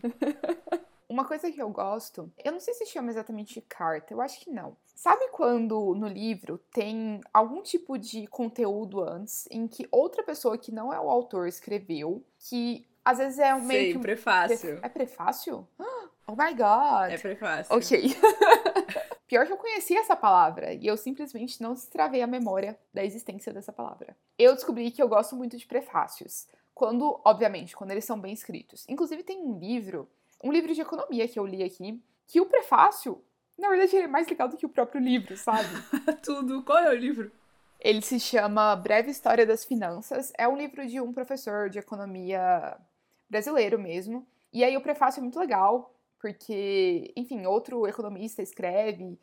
Uma 1.08 1.24
coisa 1.24 1.50
que 1.52 1.60
eu 1.60 1.68
gosto, 1.68 2.32
eu 2.42 2.52
não 2.52 2.58
sei 2.58 2.72
se 2.74 2.86
chama 2.86 3.10
exatamente 3.10 3.54
de 3.54 3.60
carta, 3.60 4.14
eu 4.14 4.20
acho 4.20 4.40
que 4.40 4.50
não. 4.50 4.76
Sabe 4.94 5.28
quando 5.28 5.94
no 5.94 6.08
livro 6.08 6.58
tem 6.72 7.20
algum 7.34 7.62
tipo 7.62 7.98
de 7.98 8.26
conteúdo 8.26 9.02
antes 9.02 9.46
em 9.50 9.68
que 9.68 9.86
outra 9.90 10.22
pessoa 10.22 10.56
que 10.56 10.72
não 10.72 10.92
é 10.92 10.98
o 10.98 11.10
autor 11.10 11.46
escreveu, 11.46 12.24
que 12.38 12.86
às 13.04 13.18
vezes 13.18 13.38
é 13.38 13.52
meio 13.54 13.66
Sei, 13.66 13.92
que 13.92 13.98
um 13.98 14.02
prefácio. 14.02 14.78
É 14.82 14.88
prefácio? 14.88 15.68
Oh 16.24 16.36
my 16.36 16.54
god. 16.54 17.10
É 17.10 17.18
prefácio. 17.18 17.76
OK. 17.76 18.16
Pior 19.32 19.46
que 19.46 19.52
eu 19.54 19.56
conhecia 19.56 19.98
essa 19.98 20.14
palavra 20.14 20.74
e 20.74 20.86
eu 20.86 20.94
simplesmente 20.94 21.58
não 21.62 21.72
destravei 21.72 22.20
a 22.20 22.26
memória 22.26 22.78
da 22.92 23.02
existência 23.02 23.50
dessa 23.50 23.72
palavra. 23.72 24.14
Eu 24.38 24.54
descobri 24.54 24.90
que 24.90 25.02
eu 25.02 25.08
gosto 25.08 25.34
muito 25.34 25.56
de 25.56 25.64
prefácios. 25.64 26.46
Quando, 26.74 27.18
obviamente, 27.24 27.74
quando 27.74 27.92
eles 27.92 28.04
são 28.04 28.20
bem 28.20 28.34
escritos. 28.34 28.84
Inclusive 28.86 29.22
tem 29.22 29.40
um 29.40 29.58
livro, 29.58 30.06
um 30.44 30.52
livro 30.52 30.74
de 30.74 30.82
economia 30.82 31.26
que 31.26 31.38
eu 31.38 31.46
li 31.46 31.62
aqui, 31.62 31.98
que 32.26 32.42
o 32.42 32.44
prefácio, 32.44 33.24
na 33.56 33.70
verdade, 33.70 33.96
ele 33.96 34.04
é 34.04 34.06
mais 34.06 34.28
legal 34.28 34.50
do 34.50 34.56
que 34.58 34.66
o 34.66 34.68
próprio 34.68 35.00
livro, 35.00 35.34
sabe? 35.34 35.66
Tudo. 36.22 36.62
Qual 36.62 36.80
é 36.80 36.90
o 36.90 36.94
livro? 36.94 37.32
Ele 37.80 38.02
se 38.02 38.20
chama 38.20 38.76
Breve 38.76 39.10
História 39.10 39.46
das 39.46 39.64
Finanças. 39.64 40.30
É 40.36 40.46
um 40.46 40.58
livro 40.58 40.86
de 40.86 41.00
um 41.00 41.10
professor 41.10 41.70
de 41.70 41.78
economia 41.78 42.76
brasileiro 43.30 43.78
mesmo. 43.78 44.26
E 44.52 44.62
aí 44.62 44.76
o 44.76 44.82
prefácio 44.82 45.20
é 45.20 45.22
muito 45.22 45.38
legal, 45.40 45.91
porque, 46.22 47.12
enfim, 47.16 47.44
outro 47.46 47.84
economista 47.84 48.40
escreve 48.40 49.18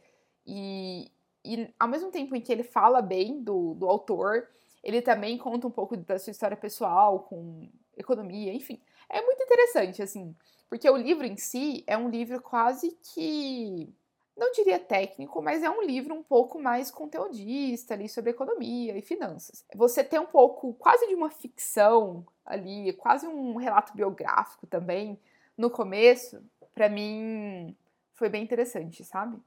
e, 0.45 1.09
e 1.45 1.73
ao 1.79 1.87
mesmo 1.87 2.11
tempo 2.11 2.35
em 2.35 2.41
que 2.41 2.51
ele 2.51 2.61
fala 2.61 3.01
bem 3.01 3.41
do, 3.41 3.73
do 3.75 3.87
autor, 3.87 4.49
ele 4.83 5.01
também 5.01 5.37
conta 5.37 5.65
um 5.65 5.71
pouco 5.71 5.95
da 5.95 6.19
sua 6.19 6.31
história 6.31 6.57
pessoal 6.57 7.21
com 7.21 7.69
economia, 7.97 8.53
enfim. 8.53 8.81
É 9.09 9.21
muito 9.21 9.41
interessante, 9.41 10.01
assim, 10.01 10.35
porque 10.69 10.89
o 10.89 10.97
livro 10.97 11.25
em 11.25 11.37
si 11.37 11.85
é 11.87 11.97
um 11.97 12.09
livro 12.09 12.41
quase 12.41 12.91
que 13.13 13.89
não 14.35 14.51
diria 14.51 14.79
técnico, 14.79 15.41
mas 15.41 15.63
é 15.63 15.69
um 15.69 15.81
livro 15.81 16.13
um 16.13 16.23
pouco 16.23 16.59
mais 16.59 16.91
conteudista 16.91 17.93
ali 17.93 18.09
sobre 18.09 18.31
economia 18.31 18.97
e 18.97 19.01
finanças. 19.01 19.63
Você 19.73 20.03
tem 20.03 20.19
um 20.19 20.25
pouco, 20.25 20.73
quase 20.73 21.07
de 21.07 21.15
uma 21.15 21.29
ficção 21.29 22.25
ali, 22.45 22.91
quase 22.93 23.25
um 23.25 23.55
relato 23.55 23.95
biográfico 23.95 24.67
também 24.67 25.17
no 25.57 25.69
começo, 25.69 26.41
para 26.79 26.87
mim 26.87 27.75
foi 28.13 28.29
bem 28.29 28.41
interessante, 28.41 29.03
sabe? 29.03 29.37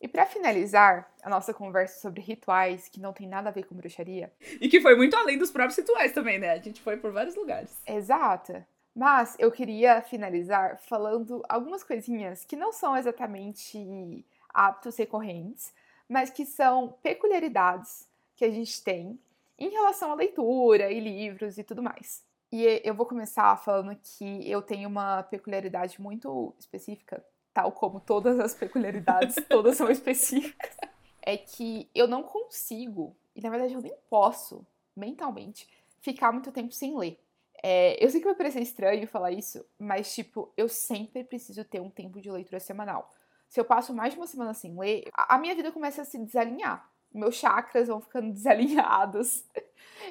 E 0.00 0.08
para 0.08 0.26
finalizar 0.26 1.08
a 1.22 1.30
nossa 1.30 1.54
conversa 1.54 2.00
sobre 2.00 2.20
rituais 2.20 2.88
que 2.88 2.98
não 2.98 3.12
tem 3.12 3.28
nada 3.28 3.48
a 3.48 3.52
ver 3.52 3.62
com 3.62 3.76
bruxaria. 3.76 4.32
E 4.60 4.68
que 4.68 4.80
foi 4.80 4.96
muito 4.96 5.14
além 5.14 5.38
dos 5.38 5.52
próprios 5.52 5.78
rituais 5.78 6.10
também, 6.10 6.40
né? 6.40 6.50
A 6.50 6.58
gente 6.58 6.80
foi 6.80 6.96
por 6.96 7.12
vários 7.12 7.36
lugares. 7.36 7.80
Exato. 7.86 8.60
Mas 8.92 9.36
eu 9.38 9.52
queria 9.52 10.02
finalizar 10.02 10.80
falando 10.80 11.44
algumas 11.48 11.84
coisinhas 11.84 12.44
que 12.44 12.56
não 12.56 12.72
são 12.72 12.96
exatamente 12.96 14.24
hábitos 14.52 14.96
recorrentes, 14.96 15.72
mas 16.08 16.28
que 16.28 16.44
são 16.44 16.96
peculiaridades 17.04 18.08
que 18.34 18.44
a 18.44 18.50
gente 18.50 18.82
tem 18.82 19.16
em 19.56 19.68
relação 19.68 20.10
à 20.10 20.14
leitura 20.16 20.90
e 20.90 20.98
livros 20.98 21.56
e 21.56 21.62
tudo 21.62 21.84
mais. 21.84 22.25
E 22.52 22.80
eu 22.84 22.94
vou 22.94 23.06
começar 23.06 23.56
falando 23.56 23.96
que 23.96 24.48
eu 24.48 24.62
tenho 24.62 24.88
uma 24.88 25.22
peculiaridade 25.24 26.00
muito 26.00 26.54
específica, 26.58 27.24
tal 27.52 27.72
como 27.72 28.00
todas 28.00 28.38
as 28.38 28.54
peculiaridades, 28.54 29.36
todas 29.48 29.76
são 29.76 29.90
específicas. 29.90 30.76
É 31.22 31.36
que 31.36 31.90
eu 31.94 32.06
não 32.06 32.22
consigo, 32.22 33.16
e 33.34 33.40
na 33.40 33.50
verdade 33.50 33.74
eu 33.74 33.82
nem 33.82 33.94
posso, 34.08 34.64
mentalmente, 34.94 35.68
ficar 36.00 36.30
muito 36.30 36.52
tempo 36.52 36.72
sem 36.72 36.96
ler. 36.96 37.20
É, 37.62 38.02
eu 38.02 38.08
sei 38.10 38.20
que 38.20 38.26
vai 38.26 38.36
parecer 38.36 38.60
estranho 38.60 39.08
falar 39.08 39.32
isso, 39.32 39.64
mas, 39.78 40.14
tipo, 40.14 40.52
eu 40.56 40.68
sempre 40.68 41.24
preciso 41.24 41.64
ter 41.64 41.80
um 41.80 41.90
tempo 41.90 42.20
de 42.20 42.30
leitura 42.30 42.60
semanal. 42.60 43.12
Se 43.48 43.58
eu 43.58 43.64
passo 43.64 43.94
mais 43.94 44.12
de 44.12 44.20
uma 44.20 44.26
semana 44.26 44.54
sem 44.54 44.78
ler, 44.78 45.10
a 45.12 45.38
minha 45.38 45.54
vida 45.54 45.72
começa 45.72 46.02
a 46.02 46.04
se 46.04 46.18
desalinhar 46.18 46.88
meus 47.16 47.36
chakras 47.36 47.88
vão 47.88 48.00
ficando 48.00 48.30
desalinhados, 48.32 49.44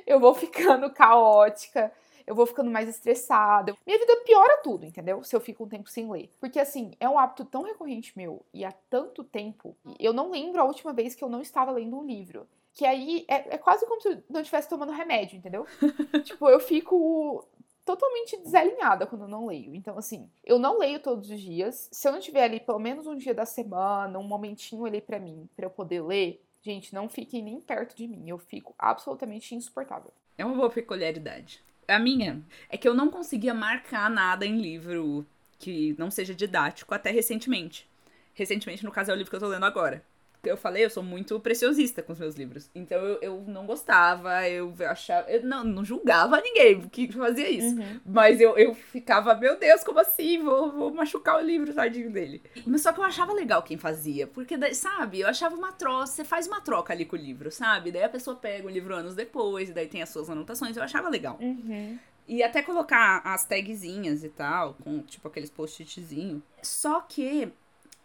eu 0.06 0.20
vou 0.20 0.34
ficando 0.34 0.92
caótica, 0.92 1.92
eu 2.26 2.36
vou 2.36 2.46
ficando 2.46 2.72
mais 2.72 2.90
estressada. 2.90 3.76
Minha 3.86 4.00
vida 4.00 4.22
piora 4.26 4.58
tudo, 4.64 4.86
entendeu? 4.86 5.24
Se 5.24 5.36
eu 5.36 5.40
fico 5.40 5.64
um 5.64 5.70
tempo 5.70 5.90
sem 5.90 6.10
ler. 6.10 6.30
Porque, 6.40 6.60
assim, 6.60 6.92
é 7.00 7.08
um 7.08 7.20
hábito 7.20 7.46
tão 7.46 7.64
recorrente 7.64 8.14
meu 8.16 8.46
e 8.54 8.66
há 8.66 8.72
tanto 8.90 9.24
tempo. 9.24 9.76
Eu 10.00 10.14
não 10.14 10.32
lembro 10.32 10.62
a 10.62 10.66
última 10.66 10.94
vez 10.94 11.16
que 11.16 11.24
eu 11.24 11.30
não 11.30 11.42
estava 11.42 11.72
lendo 11.72 11.98
um 11.98 12.06
livro. 12.06 12.48
Que 12.74 12.86
aí 12.86 13.26
é, 13.28 13.56
é 13.56 13.58
quase 13.58 13.86
como 13.86 14.02
se 14.02 14.10
eu 14.10 14.24
não 14.30 14.42
estivesse 14.42 14.68
tomando 14.68 14.92
remédio, 14.92 15.38
entendeu? 15.38 15.66
tipo, 16.24 16.50
eu 16.50 16.60
fico 16.60 17.46
totalmente 17.86 18.36
desalinhada 18.38 19.06
quando 19.06 19.22
eu 19.22 19.28
não 19.28 19.46
leio. 19.46 19.74
Então, 19.76 19.98
assim, 19.98 20.30
eu 20.44 20.60
não 20.60 20.80
leio 20.80 21.00
todos 21.00 21.30
os 21.30 21.40
dias. 21.40 21.88
Se 21.92 22.08
eu 22.08 22.12
não 22.12 22.20
tiver 22.20 22.44
ali 22.44 22.60
pelo 22.60 22.80
menos 22.80 23.08
um 23.08 23.16
dia 23.16 23.34
da 23.34 23.46
semana, 23.46 24.20
um 24.20 24.24
momentinho 24.24 24.86
ali 24.86 25.00
para 25.00 25.20
mim, 25.20 25.48
para 25.56 25.68
eu 25.68 25.70
poder 25.70 26.02
ler, 26.02 26.42
Gente, 26.66 26.96
não 26.96 27.08
fiquem 27.08 27.44
nem 27.44 27.62
perto 27.62 27.96
de 27.96 28.08
mim. 28.08 28.28
Eu 28.28 28.40
fico 28.40 28.74
absolutamente 28.80 29.54
insuportável. 29.54 30.12
É 30.36 30.44
uma 30.44 30.56
boa 30.56 30.70
peculiaridade. 30.72 31.64
A 31.88 32.00
minha 32.00 32.42
é 32.70 32.78
que 32.78 32.88
eu 32.88 32.94
não 32.94 33.10
conseguia 33.10 33.54
marcar 33.54 34.10
nada 34.10 34.46
em 34.46 34.60
livro 34.60 35.26
que 35.60 35.96
não 35.98 36.12
seja 36.12 36.34
didático 36.34 36.94
até 36.94 37.12
recentemente. 37.12 37.88
Recentemente, 38.34 38.84
no 38.84 38.92
caso, 38.92 39.12
é 39.12 39.14
o 39.14 39.18
livro 39.18 39.30
que 39.30 39.36
eu 39.36 39.40
tô 39.40 39.48
lendo 39.48 39.66
agora 39.66 40.04
eu 40.50 40.58
falei, 40.58 40.86
eu 40.86 40.90
sou 40.90 41.04
muito 41.04 41.40
preciosista 41.40 42.02
com 42.02 42.14
os 42.14 42.20
meus 42.20 42.36
livros. 42.36 42.70
Então 42.74 42.98
eu, 43.00 43.20
eu 43.22 43.44
não 43.48 43.66
gostava, 43.66 44.48
eu 44.48 44.74
achava. 44.82 45.30
Eu 45.30 45.44
não, 45.44 45.64
não 45.64 45.86
julgava 45.86 46.40
ninguém 46.42 46.82
que 46.90 47.12
fazia 47.12 47.50
isso. 47.50 47.76
Uhum. 47.76 48.00
Mas 48.06 48.40
eu, 48.40 48.58
eu 48.58 48.74
ficava, 48.74 49.36
meu 49.36 49.58
Deus, 49.58 49.84
como 49.84 50.00
assim? 50.00 50.42
Vou, 50.42 50.72
vou 50.72 50.94
machucar 50.94 51.38
o 51.38 51.46
livro, 51.46 51.74
tadinho 51.74 52.12
dele. 52.12 52.42
Mas 52.66 52.82
só 52.82 52.92
que 52.92 53.00
eu 53.00 53.04
achava 53.04 53.34
legal 53.34 53.64
quem 53.64 53.78
fazia. 53.78 54.28
Porque, 54.28 54.56
sabe, 54.74 55.20
eu 55.20 55.28
achava 55.28 55.56
uma 55.56 55.72
troca. 55.72 56.08
Você 56.08 56.24
faz 56.24 56.48
uma 56.48 56.62
troca 56.62 56.94
ali 56.94 57.06
com 57.06 57.16
o 57.16 57.20
livro, 57.20 57.52
sabe? 57.52 57.92
Daí 57.92 58.04
a 58.04 58.10
pessoa 58.10 58.36
pega 58.36 58.68
o 58.68 58.70
livro 58.70 58.96
anos 58.96 59.16
depois, 59.16 59.70
e 59.70 59.74
daí 59.74 59.88
tem 59.88 60.02
as 60.02 60.10
suas 60.10 60.30
anotações. 60.30 60.76
Eu 60.76 60.84
achava 60.84 61.10
legal. 61.10 61.38
Uhum. 61.42 61.98
E 62.28 62.42
até 62.42 62.62
colocar 62.62 63.22
as 63.24 63.46
tagzinhas 63.46 64.24
e 64.24 64.30
tal, 64.30 64.74
com 64.84 65.00
tipo 65.02 65.28
aqueles 65.28 65.50
post-itzinho. 65.50 66.42
Só 66.62 67.02
que 67.02 67.52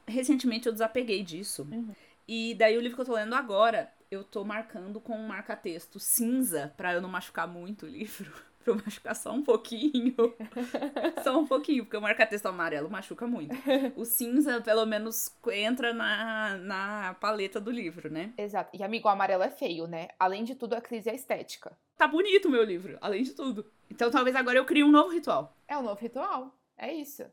recentemente 0.07 0.66
eu 0.66 0.72
desapeguei 0.72 1.22
disso. 1.22 1.66
Uhum. 1.70 1.94
E 2.33 2.55
daí 2.55 2.79
o 2.79 2.81
livro 2.81 2.95
que 2.95 3.01
eu 3.01 3.07
tô 3.07 3.14
lendo 3.14 3.35
agora, 3.35 3.93
eu 4.09 4.23
tô 4.23 4.45
marcando 4.45 5.01
com 5.01 5.16
um 5.16 5.27
marca-texto 5.27 5.99
cinza 5.99 6.73
para 6.77 6.95
eu 6.95 7.03
não 7.03 7.09
machucar 7.09 7.49
muito 7.49 7.87
o 7.87 7.88
livro. 7.88 8.31
pra 8.62 8.73
eu 8.73 8.77
machucar 8.77 9.16
só 9.16 9.33
um 9.33 9.43
pouquinho. 9.43 10.14
só 11.25 11.37
um 11.40 11.45
pouquinho, 11.45 11.85
porque 11.85 11.97
o 11.97 12.01
marca-texto 12.01 12.47
amarelo 12.47 12.88
machuca 12.88 13.27
muito. 13.27 13.53
O 13.97 14.05
cinza, 14.05 14.61
pelo 14.61 14.87
menos, 14.87 15.37
entra 15.49 15.93
na, 15.93 16.57
na 16.59 17.14
paleta 17.14 17.61
do 17.61 17.73
livro, 17.73 18.09
né? 18.09 18.33
Exato. 18.38 18.77
E, 18.79 18.85
amigo, 18.85 19.09
o 19.09 19.11
amarelo 19.11 19.43
é 19.43 19.51
feio, 19.51 19.88
né? 19.88 20.07
Além 20.16 20.45
de 20.45 20.55
tudo, 20.55 20.75
a 20.75 20.81
crise 20.81 21.11
é 21.11 21.14
estética. 21.16 21.77
Tá 21.97 22.07
bonito 22.07 22.47
o 22.47 22.51
meu 22.53 22.62
livro, 22.62 22.97
além 23.01 23.25
de 23.25 23.33
tudo. 23.33 23.69
Então 23.90 24.09
talvez 24.09 24.37
agora 24.37 24.57
eu 24.57 24.64
crie 24.64 24.85
um 24.85 24.93
novo 24.93 25.09
ritual. 25.11 25.57
É 25.66 25.77
um 25.77 25.83
novo 25.83 26.01
ritual. 26.01 26.57
É 26.79 26.95
isso 26.95 27.25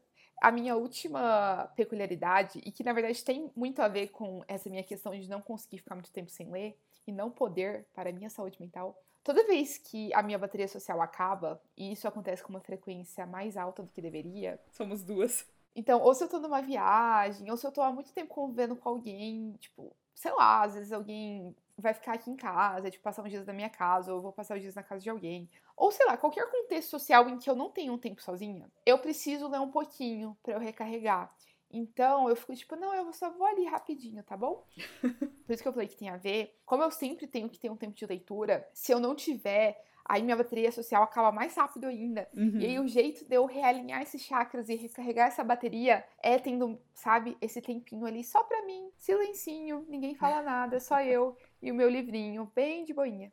a 0.42 0.52
minha 0.52 0.76
última 0.76 1.72
peculiaridade, 1.76 2.62
e 2.64 2.72
que 2.72 2.84
na 2.84 2.94
verdade 2.94 3.24
tem 3.24 3.52
muito 3.56 3.82
a 3.82 3.88
ver 3.88 4.10
com 4.10 4.44
essa 4.48 4.70
minha 4.70 4.84
questão 4.84 5.12
de 5.14 5.30
não 5.30 5.42
conseguir 5.42 5.80
ficar 5.80 5.96
muito 5.96 6.12
tempo 6.12 6.30
sem 6.30 6.50
ler 6.50 6.78
e 7.06 7.12
não 7.12 7.32
poder 7.32 7.86
para 7.94 8.10
a 8.10 8.14
minha 8.14 8.30
saúde 8.30 8.58
mental. 8.60 8.96
Toda 9.24 9.46
vez 9.46 9.78
que 9.78 10.14
a 10.14 10.24
minha 10.24 10.38
bateria 10.38 10.68
social 10.68 11.02
acaba, 11.02 11.62
e 11.76 11.92
isso 11.92 12.08
acontece 12.08 12.42
com 12.42 12.50
uma 12.50 12.62
frequência 12.62 13.26
mais 13.26 13.58
alta 13.58 13.84
do 13.84 13.92
que 13.92 14.02
deveria. 14.02 14.60
Somos 14.72 15.04
duas. 15.04 15.46
Então, 15.76 16.02
ou 16.02 16.14
se 16.16 16.24
eu 16.24 16.30
tô 16.30 16.40
numa 16.40 16.62
viagem, 16.62 17.52
ou 17.52 17.58
se 17.58 17.68
eu 17.68 17.72
tô 17.72 17.82
há 17.82 17.92
muito 17.92 18.14
tempo 18.14 18.34
convivendo 18.34 18.76
com 18.76 18.90
alguém, 18.90 19.54
tipo, 19.60 19.94
sei 20.16 20.32
lá, 20.32 20.64
às 20.64 20.74
vezes 20.74 20.92
alguém 20.92 21.56
vai 21.78 21.94
ficar 21.94 22.14
aqui 22.14 22.32
em 22.32 22.36
casa, 22.36 22.90
tipo, 22.90 23.04
passar 23.04 23.22
uns 23.22 23.30
dias 23.30 23.46
na 23.46 23.54
minha 23.54 23.70
casa, 23.70 24.12
ou 24.12 24.18
eu 24.18 24.22
vou 24.22 24.32
passar 24.32 24.56
os 24.56 24.62
dias 24.62 24.74
na 24.76 24.82
casa 24.82 25.04
de 25.04 25.10
alguém. 25.10 25.50
Ou 25.78 25.92
sei 25.92 26.08
lá, 26.08 26.18
qualquer 26.18 26.50
contexto 26.50 26.90
social 26.90 27.30
em 27.30 27.38
que 27.38 27.48
eu 27.48 27.56
não 27.56 27.70
tenho 27.70 27.94
um 27.94 27.98
tempo 28.00 28.22
sozinha, 28.22 28.70
eu 28.84 28.98
preciso 28.98 29.48
ler 29.48 29.60
um 29.60 29.70
pouquinho 29.70 30.36
para 30.42 30.56
eu 30.56 30.60
recarregar. 30.60 31.32
Então 31.70 32.28
eu 32.28 32.36
fico 32.36 32.56
tipo, 32.56 32.76
não, 32.76 32.96
eu 32.96 33.14
só 33.14 33.30
vou 33.30 33.46
ali 33.46 33.66
rapidinho, 33.66 34.24
tá 34.24 34.36
bom? 34.36 34.66
Por 35.46 35.54
isso 35.54 35.62
que 35.62 35.68
eu 35.68 35.74
falei 35.74 35.88
que 35.88 35.98
tem 35.98 36.10
a 36.10 36.18
ver. 36.18 36.58
Como 36.66 36.82
eu 36.82 36.90
sempre 36.90 37.28
tenho 37.28 37.48
que 37.48 37.60
ter 37.60 37.70
um 37.70 37.76
tempo 37.76 37.94
de 37.94 38.06
leitura, 38.06 38.68
se 38.74 38.92
eu 38.92 39.00
não 39.00 39.14
tiver, 39.14 39.80
aí 40.04 40.24
minha 40.24 40.36
bateria 40.36 40.72
social 40.72 41.04
acaba 41.04 41.32
mais 41.32 41.56
rápido 41.56 41.86
ainda. 41.86 42.28
Uhum. 42.34 42.60
E 42.60 42.66
aí 42.66 42.80
o 42.80 42.88
jeito 42.88 43.26
de 43.26 43.36
eu 43.36 43.46
realinhar 43.46 44.02
esses 44.02 44.22
chakras 44.22 44.70
e 44.70 44.76
recarregar 44.76 45.28
essa 45.28 45.44
bateria 45.44 46.04
é 46.24 46.40
tendo, 46.40 46.80
sabe, 46.94 47.38
esse 47.42 47.62
tempinho 47.62 48.06
ali 48.06 48.24
só 48.24 48.44
pra 48.44 48.66
mim, 48.66 48.90
silencinho, 48.98 49.86
ninguém 49.90 50.16
fala 50.16 50.42
nada, 50.42 50.80
só 50.80 51.02
eu 51.02 51.38
e 51.62 51.72
o 51.72 51.76
meu 51.76 51.90
livrinho, 51.90 52.52
bem 52.56 52.86
de 52.86 52.94
boinha. 52.94 53.32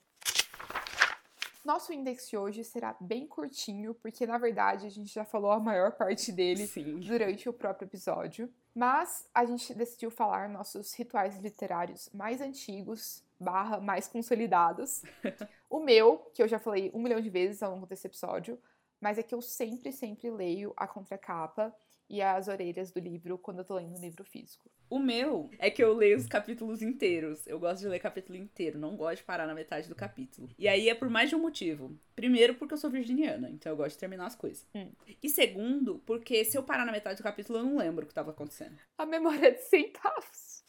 Nosso 1.64 1.94
index 1.94 2.28
de 2.28 2.36
hoje 2.36 2.62
será 2.62 2.94
bem 3.00 3.26
curtinho, 3.26 3.94
porque 3.94 4.26
na 4.26 4.36
verdade 4.36 4.86
a 4.86 4.90
gente 4.90 5.12
já 5.12 5.24
falou 5.24 5.50
a 5.50 5.58
maior 5.58 5.92
parte 5.92 6.30
dele 6.30 6.66
Sim. 6.66 7.00
durante 7.00 7.48
o 7.48 7.54
próprio 7.54 7.86
episódio. 7.86 8.52
Mas 8.74 9.26
a 9.32 9.46
gente 9.46 9.72
decidiu 9.72 10.10
falar 10.10 10.46
nossos 10.48 10.92
rituais 10.92 11.38
literários 11.38 12.10
mais 12.12 12.42
antigos, 12.42 13.24
barra 13.40 13.80
mais 13.80 14.06
consolidados. 14.06 15.02
o 15.70 15.80
meu, 15.80 16.18
que 16.34 16.42
eu 16.42 16.48
já 16.48 16.58
falei 16.58 16.90
um 16.92 17.00
milhão 17.00 17.20
de 17.20 17.30
vezes 17.30 17.62
ao 17.62 17.72
longo 17.72 17.86
desse 17.86 18.06
episódio, 18.06 18.58
mas 19.00 19.16
é 19.16 19.22
que 19.22 19.34
eu 19.34 19.40
sempre, 19.40 19.90
sempre 19.90 20.30
leio 20.30 20.74
a 20.76 20.86
contracapa 20.86 21.74
e 22.08 22.20
as 22.20 22.48
orelhas 22.48 22.90
do 22.90 23.00
livro 23.00 23.38
quando 23.38 23.58
eu 23.58 23.64
tô 23.64 23.74
lendo 23.74 23.96
um 23.96 24.00
livro 24.00 24.24
físico. 24.24 24.70
O 24.88 24.98
meu 24.98 25.50
é 25.58 25.70
que 25.70 25.82
eu 25.82 25.94
leio 25.94 26.16
os 26.16 26.26
capítulos 26.26 26.82
inteiros. 26.82 27.46
Eu 27.46 27.58
gosto 27.58 27.80
de 27.80 27.88
ler 27.88 27.98
capítulo 27.98 28.36
inteiro, 28.36 28.78
não 28.78 28.96
gosto 28.96 29.18
de 29.18 29.24
parar 29.24 29.46
na 29.46 29.54
metade 29.54 29.88
do 29.88 29.94
capítulo. 29.94 30.48
E 30.58 30.68
aí 30.68 30.88
é 30.88 30.94
por 30.94 31.08
mais 31.08 31.30
de 31.30 31.36
um 31.36 31.40
motivo. 31.40 31.96
Primeiro, 32.14 32.54
porque 32.54 32.74
eu 32.74 32.78
sou 32.78 32.90
virginiana, 32.90 33.50
então 33.50 33.72
eu 33.72 33.76
gosto 33.76 33.92
de 33.92 33.98
terminar 33.98 34.26
as 34.26 34.36
coisas. 34.36 34.66
Hum. 34.74 34.90
E 35.22 35.28
segundo, 35.28 36.00
porque 36.06 36.44
se 36.44 36.56
eu 36.56 36.62
parar 36.62 36.84
na 36.84 36.92
metade 36.92 37.16
do 37.16 37.24
capítulo, 37.24 37.58
eu 37.58 37.64
não 37.64 37.76
lembro 37.76 38.04
o 38.04 38.06
que 38.06 38.12
estava 38.12 38.30
acontecendo. 38.30 38.76
A 38.98 39.06
memória 39.06 39.52
de 39.52 39.62
centavos. 39.62 40.62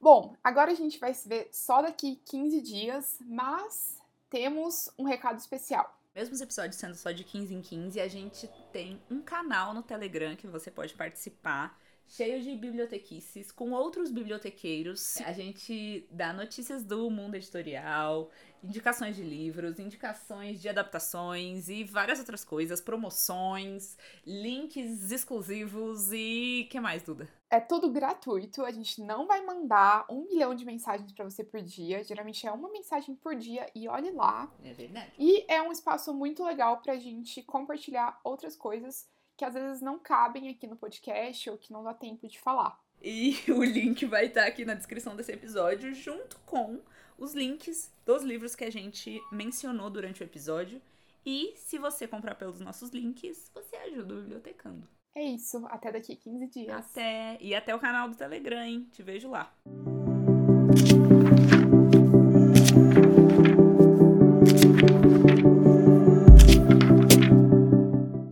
Bom, 0.00 0.34
agora 0.42 0.72
a 0.72 0.74
gente 0.74 0.98
vai 0.98 1.12
se 1.12 1.28
ver 1.28 1.48
só 1.52 1.82
daqui 1.82 2.20
15 2.24 2.60
dias, 2.62 3.18
mas 3.20 3.98
temos 4.30 4.90
um 4.98 5.04
recado 5.04 5.38
especial. 5.38 5.99
Mesmo 6.14 6.34
os 6.34 6.40
episódios 6.40 6.76
sendo 6.76 6.96
só 6.96 7.12
de 7.12 7.22
15 7.22 7.54
em 7.54 7.62
15, 7.62 8.00
a 8.00 8.08
gente 8.08 8.48
tem 8.72 9.00
um 9.08 9.22
canal 9.22 9.72
no 9.72 9.82
Telegram 9.82 10.34
que 10.34 10.46
você 10.46 10.70
pode 10.70 10.94
participar, 10.94 11.78
cheio 12.10 12.42
de 12.42 12.56
bibliotequices, 12.56 13.52
com 13.52 13.70
outros 13.70 14.10
bibliotequeiros. 14.10 15.18
A 15.18 15.32
gente 15.32 16.06
dá 16.10 16.32
notícias 16.32 16.82
do 16.82 17.08
mundo 17.08 17.36
editorial, 17.36 18.30
indicações 18.64 19.14
de 19.14 19.22
livros, 19.22 19.78
indicações 19.78 20.60
de 20.60 20.68
adaptações 20.68 21.68
e 21.68 21.84
várias 21.84 22.18
outras 22.18 22.44
coisas, 22.44 22.80
promoções, 22.80 23.96
links 24.26 25.12
exclusivos 25.12 26.12
e 26.12 26.66
que 26.68 26.80
mais, 26.80 27.02
Duda? 27.04 27.28
É 27.48 27.60
tudo 27.60 27.90
gratuito, 27.90 28.64
a 28.64 28.72
gente 28.72 29.00
não 29.02 29.26
vai 29.26 29.44
mandar 29.44 30.04
um 30.10 30.24
milhão 30.24 30.54
de 30.54 30.64
mensagens 30.64 31.12
para 31.12 31.24
você 31.24 31.44
por 31.44 31.62
dia. 31.62 32.02
Geralmente 32.02 32.46
é 32.46 32.50
uma 32.50 32.70
mensagem 32.70 33.14
por 33.14 33.36
dia 33.36 33.66
e 33.74 33.88
olhe 33.88 34.10
lá. 34.10 34.52
É 34.64 34.72
verdade. 34.72 35.12
E 35.16 35.44
é 35.48 35.62
um 35.62 35.70
espaço 35.70 36.12
muito 36.12 36.44
legal 36.44 36.78
pra 36.78 36.96
gente 36.96 37.42
compartilhar 37.42 38.20
outras 38.24 38.56
coisas 38.56 39.08
que 39.40 39.44
às 39.46 39.54
vezes 39.54 39.80
não 39.80 39.98
cabem 39.98 40.50
aqui 40.50 40.66
no 40.66 40.76
podcast 40.76 41.48
ou 41.48 41.56
que 41.56 41.72
não 41.72 41.82
dá 41.82 41.94
tempo 41.94 42.28
de 42.28 42.38
falar. 42.38 42.78
E 43.00 43.34
o 43.48 43.64
link 43.64 44.04
vai 44.04 44.26
estar 44.26 44.44
aqui 44.44 44.66
na 44.66 44.74
descrição 44.74 45.16
desse 45.16 45.32
episódio, 45.32 45.94
junto 45.94 46.38
com 46.40 46.78
os 47.16 47.32
links 47.32 47.90
dos 48.04 48.22
livros 48.22 48.54
que 48.54 48.64
a 48.64 48.70
gente 48.70 49.18
mencionou 49.32 49.88
durante 49.88 50.22
o 50.22 50.24
episódio. 50.24 50.78
E 51.24 51.54
se 51.56 51.78
você 51.78 52.06
comprar 52.06 52.34
pelos 52.34 52.60
nossos 52.60 52.90
links, 52.90 53.50
você 53.54 53.76
ajuda 53.76 54.12
o 54.12 54.20
bibliotecando. 54.20 54.86
É 55.16 55.22
isso. 55.22 55.64
Até 55.68 55.90
daqui 55.90 56.16
15 56.16 56.46
dias. 56.48 56.90
Até. 56.90 57.38
E 57.40 57.54
até 57.54 57.74
o 57.74 57.80
canal 57.80 58.10
do 58.10 58.16
Telegram, 58.16 58.62
hein? 58.62 58.86
Te 58.92 59.02
vejo 59.02 59.30
lá. 59.30 59.50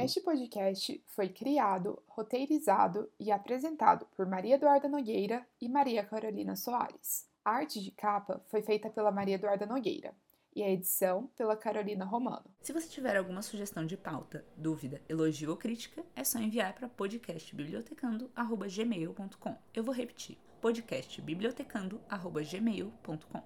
Este 0.08 0.20
podcast 0.22 1.04
foi 1.08 1.28
criado, 1.28 2.02
roteirizado 2.08 3.10
e 3.20 3.30
apresentado 3.30 4.06
por 4.16 4.24
Maria 4.24 4.54
Eduarda 4.54 4.88
Nogueira 4.88 5.46
e 5.60 5.68
Maria 5.68 6.02
Carolina 6.02 6.56
Soares. 6.56 7.28
A 7.44 7.50
arte 7.50 7.78
de 7.78 7.90
capa 7.90 8.42
foi 8.48 8.62
feita 8.62 8.88
pela 8.88 9.12
Maria 9.12 9.34
Eduarda 9.34 9.66
Nogueira 9.66 10.14
e 10.56 10.62
a 10.62 10.70
edição 10.70 11.26
pela 11.36 11.54
Carolina 11.54 12.06
Romano. 12.06 12.46
Se 12.62 12.72
você 12.72 12.88
tiver 12.88 13.18
alguma 13.18 13.42
sugestão 13.42 13.84
de 13.84 13.98
pauta, 13.98 14.46
dúvida, 14.56 15.02
elogio 15.10 15.50
ou 15.50 15.58
crítica, 15.58 16.02
é 16.16 16.24
só 16.24 16.38
enviar 16.38 16.72
para 16.72 16.88
podcastbibliotecando@gmail.com. 16.88 19.56
Eu 19.74 19.84
vou 19.84 19.94
repetir: 19.94 20.38
podcastbibliotecando@gmail.com. 20.62 23.42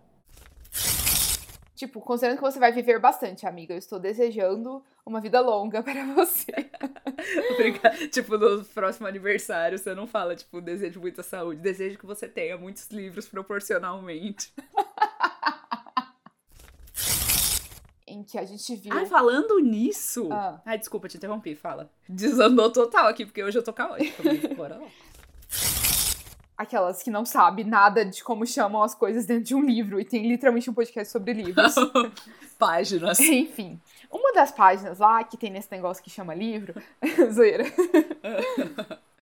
Tipo, 1.83 2.01
considerando 2.01 2.37
que 2.37 2.45
você 2.45 2.61
vai 2.61 2.71
viver 2.71 3.01
bastante, 3.01 3.45
amiga, 3.45 3.75
eu 3.75 3.79
estou 3.79 3.99
desejando 3.99 4.85
uma 5.05 5.21
vida 5.21 5.41
longa 5.41 5.83
para 5.83 6.05
você. 6.15 6.71
Obrigada. 7.55 8.07
tipo, 8.07 8.39
no 8.39 8.65
próximo 8.67 9.09
aniversário, 9.09 9.77
você 9.77 9.93
não 9.93 10.07
fala, 10.07 10.37
tipo, 10.37 10.61
desejo 10.61 11.01
muita 11.01 11.25
saúde. 11.25 11.61
Desejo 11.61 11.99
que 11.99 12.07
você 12.07 12.29
tenha 12.29 12.57
muitos 12.57 12.89
livros 12.91 13.29
proporcionalmente. 13.29 14.55
em 18.07 18.23
que 18.23 18.39
a 18.39 18.45
gente 18.45 18.77
viu. 18.77 18.93
Ai, 18.95 19.07
falando 19.07 19.59
nisso. 19.59 20.29
Ah. 20.31 20.63
Ai, 20.65 20.79
desculpa, 20.79 21.09
te 21.09 21.17
interrompi, 21.17 21.57
fala. 21.57 21.91
Desandou 22.09 22.71
total 22.71 23.09
aqui, 23.09 23.27
porque 23.27 23.43
hoje 23.43 23.59
eu 23.59 23.65
tô 23.65 23.73
caótica. 23.73 24.23
Bora 24.55 24.77
lá. 24.77 24.87
Aquelas 26.63 27.03
que 27.03 27.11
não 27.11 27.25
sabem 27.25 27.65
nada 27.65 28.05
de 28.05 28.23
como 28.23 28.47
chamam 28.47 28.85
as 28.85 28.95
coisas 28.95 29.27
dentro 29.27 29.43
de 29.43 29.55
um 29.55 29.61
livro 29.61 29.99
e 29.99 30.05
tem 30.05 30.29
literalmente 30.29 30.71
um 30.71 30.73
podcast 30.73 31.11
sobre 31.13 31.33
livros. 31.33 31.75
Páginas. 32.57 33.19
Enfim, 33.21 33.81
uma 34.09 34.33
das 34.33 34.53
páginas 34.53 35.01
lá 35.01 35.25
que 35.25 35.37
tem 35.37 35.51
nesse 35.51 35.69
negócio 35.73 36.01
que 36.01 36.09
chama 36.09 36.33
livro. 36.33 36.81
Zoeira. 37.33 37.65